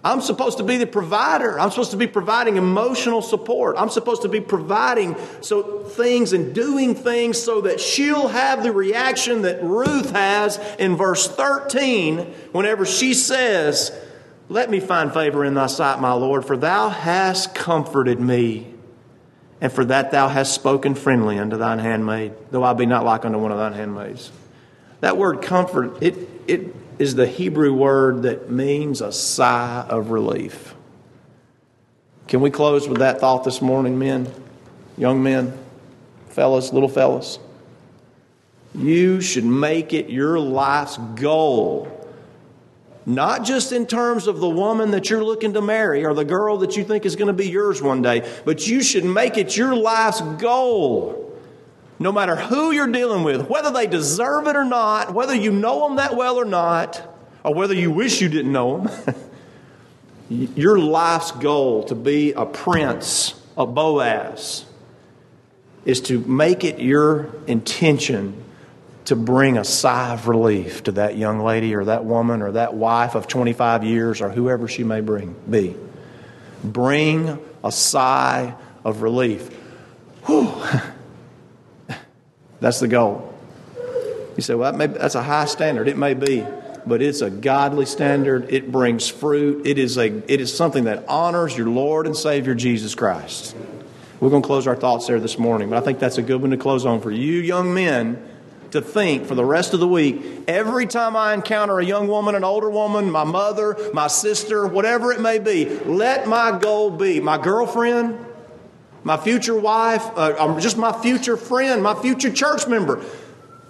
I'm 0.06 0.20
supposed 0.20 0.58
to 0.58 0.64
be 0.64 0.76
the 0.76 0.86
provider. 0.86 1.58
I'm 1.58 1.70
supposed 1.70 1.90
to 1.90 1.96
be 1.96 2.06
providing 2.06 2.56
emotional 2.56 3.22
support. 3.22 3.74
I'm 3.76 3.88
supposed 3.88 4.22
to 4.22 4.28
be 4.28 4.40
providing 4.40 5.16
so 5.40 5.80
things 5.80 6.32
and 6.32 6.54
doing 6.54 6.94
things 6.94 7.42
so 7.42 7.62
that 7.62 7.80
she'll 7.80 8.28
have 8.28 8.62
the 8.62 8.70
reaction 8.70 9.42
that 9.42 9.64
Ruth 9.64 10.12
has 10.12 10.60
in 10.78 10.94
verse 10.94 11.26
13 11.26 12.18
whenever 12.52 12.86
she 12.86 13.14
says, 13.14 13.90
"Let 14.48 14.70
me 14.70 14.78
find 14.78 15.12
favor 15.12 15.44
in 15.44 15.54
thy 15.54 15.66
sight, 15.66 16.00
my 16.00 16.12
Lord, 16.12 16.44
for 16.44 16.56
thou 16.56 16.88
hast 16.88 17.52
comforted 17.56 18.20
me, 18.20 18.68
and 19.60 19.72
for 19.72 19.84
that 19.86 20.12
thou 20.12 20.28
hast 20.28 20.54
spoken 20.54 20.94
friendly 20.94 21.36
unto 21.36 21.56
thine 21.56 21.80
handmaid, 21.80 22.30
though 22.52 22.62
I 22.62 22.74
be 22.74 22.86
not 22.86 23.04
like 23.04 23.24
unto 23.24 23.38
one 23.38 23.50
of 23.50 23.58
thine 23.58 23.72
handmaids." 23.72 24.30
That 25.00 25.16
word 25.16 25.42
comfort, 25.42 25.96
it 26.00 26.16
it 26.46 26.85
is 26.98 27.14
the 27.14 27.26
Hebrew 27.26 27.72
word 27.72 28.22
that 28.22 28.50
means 28.50 29.00
a 29.00 29.12
sigh 29.12 29.84
of 29.88 30.10
relief. 30.10 30.74
Can 32.28 32.40
we 32.40 32.50
close 32.50 32.88
with 32.88 32.98
that 32.98 33.20
thought 33.20 33.44
this 33.44 33.60
morning, 33.62 33.98
men, 33.98 34.28
young 34.96 35.22
men, 35.22 35.56
fellas, 36.28 36.72
little 36.72 36.88
fellas? 36.88 37.38
You 38.74 39.20
should 39.20 39.44
make 39.44 39.92
it 39.92 40.10
your 40.10 40.38
life's 40.38 40.96
goal. 41.14 41.92
Not 43.04 43.44
just 43.44 43.70
in 43.70 43.86
terms 43.86 44.26
of 44.26 44.40
the 44.40 44.48
woman 44.48 44.90
that 44.90 45.08
you're 45.08 45.22
looking 45.22 45.52
to 45.52 45.62
marry 45.62 46.04
or 46.04 46.12
the 46.12 46.24
girl 46.24 46.58
that 46.58 46.76
you 46.76 46.82
think 46.82 47.06
is 47.06 47.14
going 47.14 47.28
to 47.28 47.32
be 47.32 47.48
yours 47.48 47.80
one 47.80 48.02
day, 48.02 48.28
but 48.44 48.66
you 48.66 48.82
should 48.82 49.04
make 49.04 49.38
it 49.38 49.56
your 49.56 49.76
life's 49.76 50.20
goal 50.38 51.25
no 51.98 52.12
matter 52.12 52.36
who 52.36 52.72
you're 52.72 52.86
dealing 52.86 53.24
with, 53.24 53.48
whether 53.48 53.70
they 53.70 53.86
deserve 53.86 54.46
it 54.46 54.56
or 54.56 54.64
not, 54.64 55.14
whether 55.14 55.34
you 55.34 55.50
know 55.50 55.88
them 55.88 55.96
that 55.96 56.16
well 56.16 56.36
or 56.36 56.44
not, 56.44 57.02
or 57.44 57.54
whether 57.54 57.74
you 57.74 57.90
wish 57.90 58.20
you 58.20 58.28
didn't 58.28 58.52
know 58.52 58.78
them, 58.78 59.14
your 60.56 60.78
life's 60.78 61.32
goal 61.32 61.84
to 61.84 61.94
be 61.94 62.32
a 62.32 62.44
prince, 62.44 63.40
a 63.56 63.66
Boaz, 63.66 64.66
is 65.84 66.00
to 66.02 66.18
make 66.20 66.64
it 66.64 66.80
your 66.80 67.30
intention 67.46 68.44
to 69.06 69.14
bring 69.14 69.56
a 69.56 69.64
sigh 69.64 70.12
of 70.12 70.26
relief 70.26 70.82
to 70.82 70.92
that 70.92 71.16
young 71.16 71.38
lady 71.38 71.74
or 71.74 71.84
that 71.84 72.04
woman 72.04 72.42
or 72.42 72.52
that 72.52 72.74
wife 72.74 73.14
of 73.14 73.28
25 73.28 73.84
years 73.84 74.20
or 74.20 74.28
whoever 74.28 74.66
she 74.66 74.82
may 74.82 75.00
bring, 75.00 75.34
be. 75.48 75.76
Bring 76.64 77.38
a 77.62 77.70
sigh 77.70 78.54
of 78.84 79.02
relief. 79.02 79.48
Whew. 80.26 80.52
That's 82.60 82.80
the 82.80 82.88
goal. 82.88 83.34
You 84.36 84.42
say, 84.42 84.54
well, 84.54 84.70
that 84.70 84.78
may, 84.78 84.86
that's 84.86 85.14
a 85.14 85.22
high 85.22 85.46
standard. 85.46 85.88
It 85.88 85.96
may 85.96 86.14
be, 86.14 86.46
but 86.86 87.00
it's 87.00 87.22
a 87.22 87.30
godly 87.30 87.86
standard. 87.86 88.52
It 88.52 88.70
brings 88.70 89.08
fruit. 89.08 89.66
It 89.66 89.78
is, 89.78 89.96
a, 89.96 90.06
it 90.30 90.40
is 90.40 90.54
something 90.54 90.84
that 90.84 91.08
honors 91.08 91.56
your 91.56 91.68
Lord 91.68 92.06
and 92.06 92.16
Savior 92.16 92.54
Jesus 92.54 92.94
Christ. 92.94 93.56
We're 94.20 94.30
going 94.30 94.42
to 94.42 94.46
close 94.46 94.66
our 94.66 94.76
thoughts 94.76 95.06
there 95.06 95.20
this 95.20 95.38
morning, 95.38 95.70
but 95.70 95.78
I 95.78 95.80
think 95.80 95.98
that's 95.98 96.18
a 96.18 96.22
good 96.22 96.40
one 96.40 96.50
to 96.50 96.56
close 96.56 96.86
on 96.86 97.00
for 97.00 97.10
you 97.10 97.40
young 97.40 97.74
men 97.74 98.22
to 98.70 98.80
think 98.80 99.26
for 99.26 99.34
the 99.34 99.44
rest 99.44 99.74
of 99.74 99.80
the 99.80 99.88
week. 99.88 100.22
Every 100.48 100.86
time 100.86 101.16
I 101.16 101.34
encounter 101.34 101.78
a 101.78 101.84
young 101.84 102.08
woman, 102.08 102.34
an 102.34 102.44
older 102.44 102.70
woman, 102.70 103.10
my 103.10 103.24
mother, 103.24 103.76
my 103.92 104.06
sister, 104.06 104.66
whatever 104.66 105.12
it 105.12 105.20
may 105.20 105.38
be, 105.38 105.68
let 105.80 106.26
my 106.26 106.58
goal 106.58 106.90
be 106.90 107.20
my 107.20 107.38
girlfriend, 107.38 108.18
my 109.06 109.16
future 109.16 109.54
wife, 109.54 110.04
uh, 110.16 110.58
just 110.58 110.76
my 110.76 110.90
future 111.00 111.36
friend, 111.36 111.80
my 111.80 111.94
future 111.94 112.28
church 112.28 112.66
member. 112.66 113.04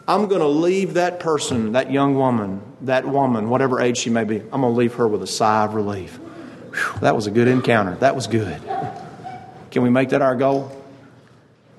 I'm 0.09 0.29
going 0.29 0.41
to 0.41 0.49
leave 0.49 0.95
that 0.95 1.21
person, 1.21 1.73
that 1.73 1.93
young 1.93 2.15
woman, 2.15 2.63
that 2.81 3.07
woman, 3.07 3.51
whatever 3.51 3.79
age 3.79 3.99
she 3.99 4.09
may 4.09 4.25
be, 4.25 4.37
I'm 4.41 4.63
going 4.63 4.73
to 4.73 4.79
leave 4.79 4.95
her 4.95 5.07
with 5.07 5.23
a 5.23 5.27
sigh 5.27 5.65
of 5.65 5.75
relief. 5.75 6.17
Whew, 6.17 7.01
that 7.01 7.15
was 7.15 7.27
a 7.27 7.31
good 7.31 7.49
encounter. 7.49 7.97
That 7.97 8.15
was 8.15 8.27
good. 8.29 8.63
Can 9.71 9.83
we 9.83 9.91
make 9.91 10.09
that 10.09 10.23
our 10.23 10.35
goal? 10.35 10.73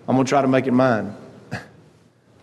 I'm 0.08 0.16
going 0.16 0.28
to 0.28 0.30
try 0.30 0.44
to 0.44 0.48
make 0.48 0.68
it 0.68 0.72
mine. 0.72 1.16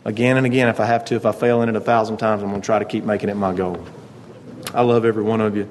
Again 0.04 0.36
and 0.36 0.46
again, 0.46 0.68
if 0.68 0.80
I 0.80 0.86
have 0.86 1.04
to, 1.06 1.14
if 1.14 1.24
I 1.24 1.30
fail 1.32 1.62
in 1.62 1.68
it 1.68 1.76
a 1.76 1.80
thousand 1.80 2.16
times, 2.16 2.42
I'm 2.42 2.48
going 2.48 2.60
to 2.60 2.66
try 2.66 2.80
to 2.80 2.84
keep 2.84 3.04
making 3.04 3.28
it 3.28 3.36
my 3.36 3.54
goal. 3.54 3.86
I 4.74 4.82
love 4.82 5.04
every 5.04 5.22
one 5.22 5.40
of 5.40 5.56
you. 5.56 5.68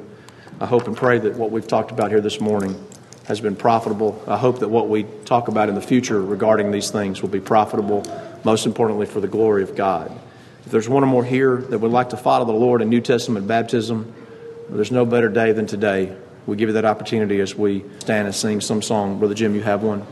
I 0.62 0.68
hope 0.68 0.88
and 0.88 0.96
pray 0.96 1.20
that 1.20 1.36
what 1.36 1.52
we've 1.52 1.68
talked 1.68 1.92
about 1.92 2.12
here 2.12 2.22
this 2.22 2.40
morning 2.40 2.82
has 3.26 3.40
been 3.40 3.56
profitable. 3.56 4.22
I 4.28 4.38
hope 4.38 4.60
that 4.60 4.70
what 4.70 4.90
we 4.90 5.04
talk 5.26 5.48
about 5.48 5.70
in 5.70 5.76
the 5.76 5.82
future 5.82 6.22
regarding 6.22 6.72
these 6.72 6.92
things 6.92 7.22
will 7.22 7.30
be 7.30 7.40
profitable, 7.40 8.04
most 8.44 8.66
importantly, 8.66 9.06
for 9.06 9.22
the 9.22 9.28
glory 9.28 9.64
of 9.64 9.76
God. 9.76 10.12
If 10.66 10.72
there's 10.72 10.90
one 10.90 11.04
or 11.04 11.08
more 11.08 11.24
here 11.24 11.58
that 11.58 11.78
would 11.78 11.92
like 11.92 12.10
to 12.10 12.18
follow 12.18 12.46
the 12.46 12.52
Lord 12.52 12.82
in 12.82 12.90
New 12.90 13.02
Testament 13.02 13.48
baptism, 13.48 14.14
there's 14.70 14.92
no 14.92 15.06
better 15.06 15.30
day 15.30 15.52
than 15.52 15.68
today. 15.68 16.16
We 16.46 16.58
give 16.58 16.70
you 16.70 16.74
that 16.74 16.86
opportunity 16.86 17.40
as 17.40 17.56
we 17.56 17.86
stand 18.00 18.28
and 18.28 18.36
sing 18.36 18.62
some 18.62 18.82
song. 18.82 19.20
Brother 19.20 19.36
Jim, 19.36 19.56
you 19.56 19.62
have 19.62 19.84
one. 19.84 20.06